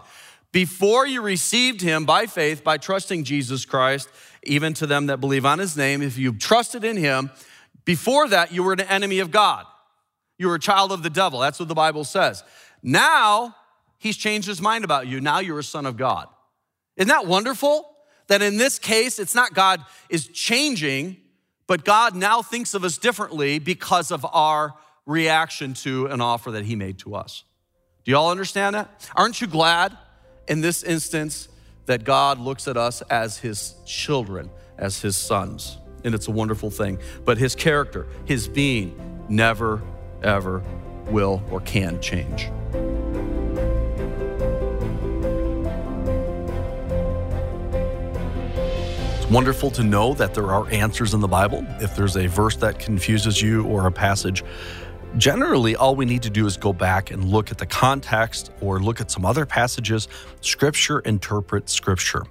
Before 0.52 1.06
you 1.06 1.22
received 1.22 1.82
him 1.82 2.06
by 2.06 2.26
faith 2.26 2.64
by 2.64 2.78
trusting 2.78 3.26
Jesus 3.26 3.64
Christ, 3.64 4.10
even 4.44 4.74
to 4.76 4.88
them 4.88 5.06
that 5.06 5.18
believe 5.18 5.46
on 5.46 5.60
his 5.60 5.78
name, 5.78 6.02
if 6.02 6.18
you 6.18 6.34
trusted 6.34 6.84
in 6.84 6.98
him, 6.98 7.30
before 7.88 8.28
that, 8.28 8.52
you 8.52 8.64
were 8.64 8.74
an 8.74 8.82
enemy 8.82 9.20
of 9.20 9.32
God. 9.32 9.66
You 10.38 10.50
were 10.50 10.56
a 10.56 10.60
child 10.60 10.92
of 10.92 11.04
the 11.04 11.10
devil. 11.10 11.40
That's 11.40 11.58
what 11.58 11.70
the 11.70 11.74
Bible 11.74 12.04
says. 12.04 12.44
Now, 12.84 13.56
he's 13.98 14.18
changed 14.18 14.46
his 14.46 14.62
mind 14.62 14.84
about 14.84 15.08
you. 15.08 15.22
Now 15.22 15.40
you're 15.40 15.60
a 15.60 15.64
son 15.64 15.86
of 15.86 15.96
God. 15.96 16.28
Isn't 16.98 17.08
that 17.08 17.26
wonderful? 17.26 17.90
That 18.28 18.42
in 18.42 18.58
this 18.58 18.78
case, 18.78 19.20
it's 19.20 19.34
not 19.34 19.54
God 19.54 19.86
is 20.10 20.28
changing, 20.28 21.16
but 21.66 21.86
God 21.86 22.14
now 22.14 22.42
thinks 22.42 22.74
of 22.74 22.84
us 22.84 22.98
differently 22.98 23.58
because 23.58 24.12
of 24.12 24.26
our 24.34 24.74
reaction 25.06 25.74
to 25.76 26.08
an 26.08 26.20
offer 26.20 26.52
that 26.52 26.66
he 26.66 26.76
made 26.76 26.98
to 27.00 27.16
us. 27.16 27.46
Do 28.04 28.12
you 28.12 28.18
all 28.18 28.32
understand 28.32 28.76
that? 28.76 29.10
Aren't 29.16 29.40
you 29.40 29.48
glad 29.48 29.98
in 30.50 30.60
this 30.60 30.84
instance 30.84 31.48
that 31.86 32.04
God 32.04 32.38
looks 32.38 32.68
at 32.68 32.76
us 32.76 33.02
as 33.04 33.38
his 33.38 33.76
children, 33.86 34.50
as 34.78 35.02
his 35.02 35.16
sons? 35.16 35.78
And 36.08 36.16
it's 36.16 36.28
a 36.28 36.32
wonderful 36.32 36.72
thing. 36.72 36.98
But 37.26 37.38
his 37.38 37.54
character, 37.54 38.08
his 38.26 38.48
being, 38.48 38.98
never, 39.30 39.84
ever 40.24 40.64
will 41.06 41.44
or 41.52 41.60
can 41.62 42.02
change. 42.02 42.50
It's 49.18 49.30
wonderful 49.30 49.70
to 49.72 49.84
know 49.84 50.14
that 50.16 50.34
there 50.34 50.52
are 50.52 50.68
answers 50.72 51.14
in 51.14 51.20
the 51.20 51.28
Bible. 51.28 51.66
If 51.82 51.96
there's 51.96 52.16
a 52.16 52.28
verse 52.28 52.56
that 52.58 52.80
confuses 52.80 53.42
you 53.42 53.66
or 53.66 53.86
a 53.86 53.92
passage, 53.92 54.44
generally 55.18 55.76
all 55.76 55.96
we 55.96 56.06
need 56.06 56.24
to 56.24 56.30
do 56.30 56.46
is 56.46 56.56
go 56.56 56.72
back 56.72 57.12
and 57.12 57.26
look 57.26 57.52
at 57.52 57.58
the 57.58 57.66
context 57.66 58.52
or 58.62 58.80
look 58.80 59.02
at 59.02 59.12
some 59.12 59.26
other 59.26 59.46
passages. 59.46 60.08
Scripture 60.40 61.00
interprets 61.00 61.74
Scripture. 61.74 62.24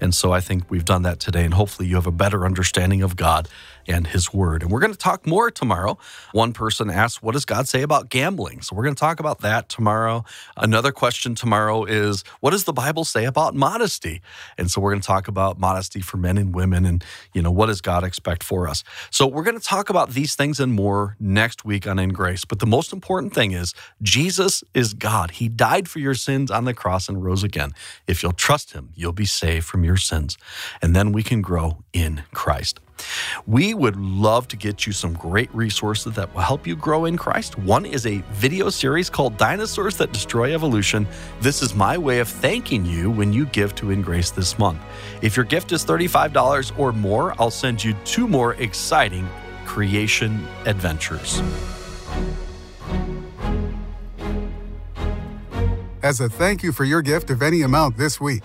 And 0.00 0.14
so 0.14 0.32
I 0.32 0.40
think 0.40 0.70
we've 0.70 0.84
done 0.84 1.02
that 1.02 1.20
today, 1.20 1.44
and 1.44 1.54
hopefully 1.54 1.88
you 1.88 1.96
have 1.96 2.06
a 2.06 2.12
better 2.12 2.44
understanding 2.44 3.02
of 3.02 3.16
God 3.16 3.48
and 3.88 4.06
His 4.06 4.32
Word. 4.32 4.62
And 4.62 4.70
we're 4.70 4.80
going 4.80 4.92
to 4.92 4.98
talk 4.98 5.26
more 5.26 5.50
tomorrow. 5.50 5.98
One 6.32 6.52
person 6.52 6.90
asked, 6.90 7.22
What 7.22 7.32
does 7.32 7.44
God 7.44 7.66
say 7.66 7.82
about 7.82 8.10
gambling? 8.10 8.60
So 8.60 8.76
we're 8.76 8.84
going 8.84 8.94
to 8.94 9.00
talk 9.00 9.18
about 9.18 9.40
that 9.40 9.68
tomorrow. 9.68 10.24
Another 10.56 10.92
question 10.92 11.34
tomorrow 11.34 11.84
is, 11.84 12.22
What 12.40 12.50
does 12.50 12.64
the 12.64 12.72
Bible 12.72 13.04
say 13.04 13.24
about 13.24 13.54
modesty? 13.54 14.20
And 14.58 14.70
so 14.70 14.80
we're 14.80 14.90
going 14.90 15.00
to 15.00 15.06
talk 15.06 15.26
about 15.26 15.58
modesty 15.58 16.00
for 16.00 16.18
men 16.18 16.38
and 16.38 16.54
women 16.54 16.84
and, 16.84 17.02
you 17.32 17.42
know, 17.42 17.50
what 17.50 17.66
does 17.66 17.80
God 17.80 18.04
expect 18.04 18.44
for 18.44 18.68
us? 18.68 18.84
So 19.10 19.26
we're 19.26 19.42
going 19.42 19.58
to 19.58 19.64
talk 19.64 19.88
about 19.88 20.10
these 20.10 20.34
things 20.34 20.60
and 20.60 20.72
more 20.72 21.16
next 21.18 21.64
week 21.64 21.86
on 21.86 21.98
In 21.98 22.10
Grace. 22.10 22.44
But 22.44 22.58
the 22.58 22.66
most 22.66 22.92
important 22.92 23.34
thing 23.34 23.52
is, 23.52 23.74
Jesus 24.02 24.62
is 24.74 24.92
God. 24.92 25.32
He 25.32 25.48
died 25.48 25.88
for 25.88 25.98
your 25.98 26.14
sins 26.14 26.50
on 26.50 26.64
the 26.64 26.74
cross 26.74 27.08
and 27.08 27.24
rose 27.24 27.42
again. 27.42 27.72
If 28.06 28.22
you'll 28.22 28.32
trust 28.32 28.72
Him, 28.72 28.90
you'll 28.94 29.12
be 29.12 29.24
saved 29.24 29.64
from 29.68 29.84
your 29.84 29.96
sins. 29.96 30.36
And 30.82 30.96
then 30.96 31.12
we 31.12 31.22
can 31.22 31.42
grow 31.42 31.84
in 31.92 32.22
Christ. 32.32 32.80
We 33.46 33.74
would 33.74 33.96
love 33.96 34.48
to 34.48 34.56
get 34.56 34.86
you 34.86 34.92
some 34.92 35.12
great 35.14 35.54
resources 35.54 36.14
that 36.14 36.34
will 36.34 36.42
help 36.42 36.66
you 36.66 36.76
grow 36.76 37.04
in 37.04 37.16
Christ. 37.16 37.58
One 37.58 37.86
is 37.86 38.06
a 38.06 38.22
video 38.32 38.70
series 38.70 39.08
called 39.08 39.36
Dinosaurs 39.36 39.96
That 39.98 40.12
Destroy 40.12 40.52
Evolution. 40.52 41.06
This 41.40 41.62
is 41.62 41.74
my 41.74 41.96
way 41.96 42.18
of 42.18 42.28
thanking 42.28 42.84
you 42.84 43.10
when 43.10 43.32
you 43.32 43.46
give 43.46 43.74
to 43.76 43.90
In 43.90 44.02
Grace 44.02 44.30
this 44.30 44.58
month. 44.58 44.80
If 45.22 45.36
your 45.36 45.44
gift 45.44 45.72
is 45.72 45.84
$35 45.84 46.78
or 46.78 46.92
more, 46.92 47.34
I'll 47.40 47.50
send 47.50 47.82
you 47.82 47.94
two 48.04 48.26
more 48.26 48.54
exciting 48.54 49.28
creation 49.64 50.46
adventures. 50.64 51.42
As 56.02 56.20
a 56.20 56.28
thank 56.28 56.62
you 56.62 56.72
for 56.72 56.84
your 56.84 57.02
gift 57.02 57.28
of 57.28 57.42
any 57.42 57.62
amount 57.62 57.96
this 57.96 58.20
week, 58.20 58.42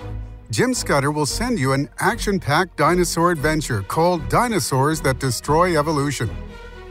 Jim 0.54 0.72
Scudder 0.72 1.10
will 1.10 1.26
send 1.26 1.58
you 1.58 1.74
an 1.74 1.90
action 1.98 2.40
packed 2.40 2.78
dinosaur 2.78 3.32
adventure 3.32 3.82
called 3.82 4.30
Dinosaurs 4.30 5.02
That 5.02 5.18
Destroy 5.18 5.80
Evolution. 5.80 6.30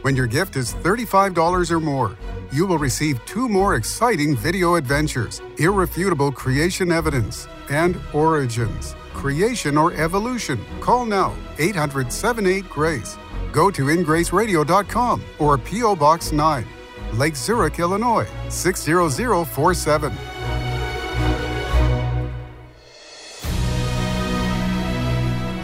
When 0.01 0.17
your 0.17 0.27
gift 0.27 0.57
is 0.57 0.73
$35 0.73 1.71
or 1.71 1.79
more, 1.79 2.17
you 2.51 2.65
will 2.65 2.77
receive 2.77 3.25
two 3.25 3.47
more 3.47 3.75
exciting 3.75 4.35
video 4.35 4.75
adventures 4.75 5.41
Irrefutable 5.59 6.29
Creation 6.29 6.91
Evidence 6.91 7.47
and 7.69 7.97
Origins 8.11 8.97
Creation 9.13 9.77
or 9.77 9.93
Evolution. 9.93 10.59
Call 10.81 11.05
now 11.05 11.33
800 11.57 12.11
78 12.11 12.69
Grace. 12.69 13.17
Go 13.53 13.71
to 13.71 13.83
ingraceradio.com 13.83 15.23
or 15.39 15.57
P.O. 15.57 15.95
Box 15.95 16.33
9, 16.33 16.67
Lake 17.13 17.37
Zurich, 17.37 17.79
Illinois 17.79 18.27
60047. 18.49 20.32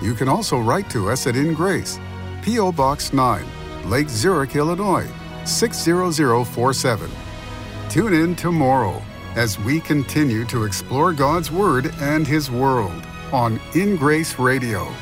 You 0.00 0.14
can 0.14 0.28
also 0.28 0.58
write 0.58 0.88
to 0.90 1.10
us 1.10 1.26
at 1.26 1.36
In 1.36 1.54
Grace, 1.54 1.98
P.O. 2.42 2.72
Box 2.72 3.12
9, 3.12 3.44
Lake 3.90 4.08
Zurich, 4.08 4.54
Illinois 4.54 5.08
60047. 5.44 7.10
Tune 7.88 8.12
in 8.12 8.36
tomorrow 8.36 9.02
as 9.34 9.58
we 9.60 9.80
continue 9.80 10.44
to 10.44 10.64
explore 10.64 11.12
God's 11.12 11.50
Word 11.50 11.92
and 12.00 12.26
His 12.26 12.50
world 12.50 13.06
on 13.32 13.60
In 13.74 13.96
Grace 13.96 14.38
Radio. 14.38 14.92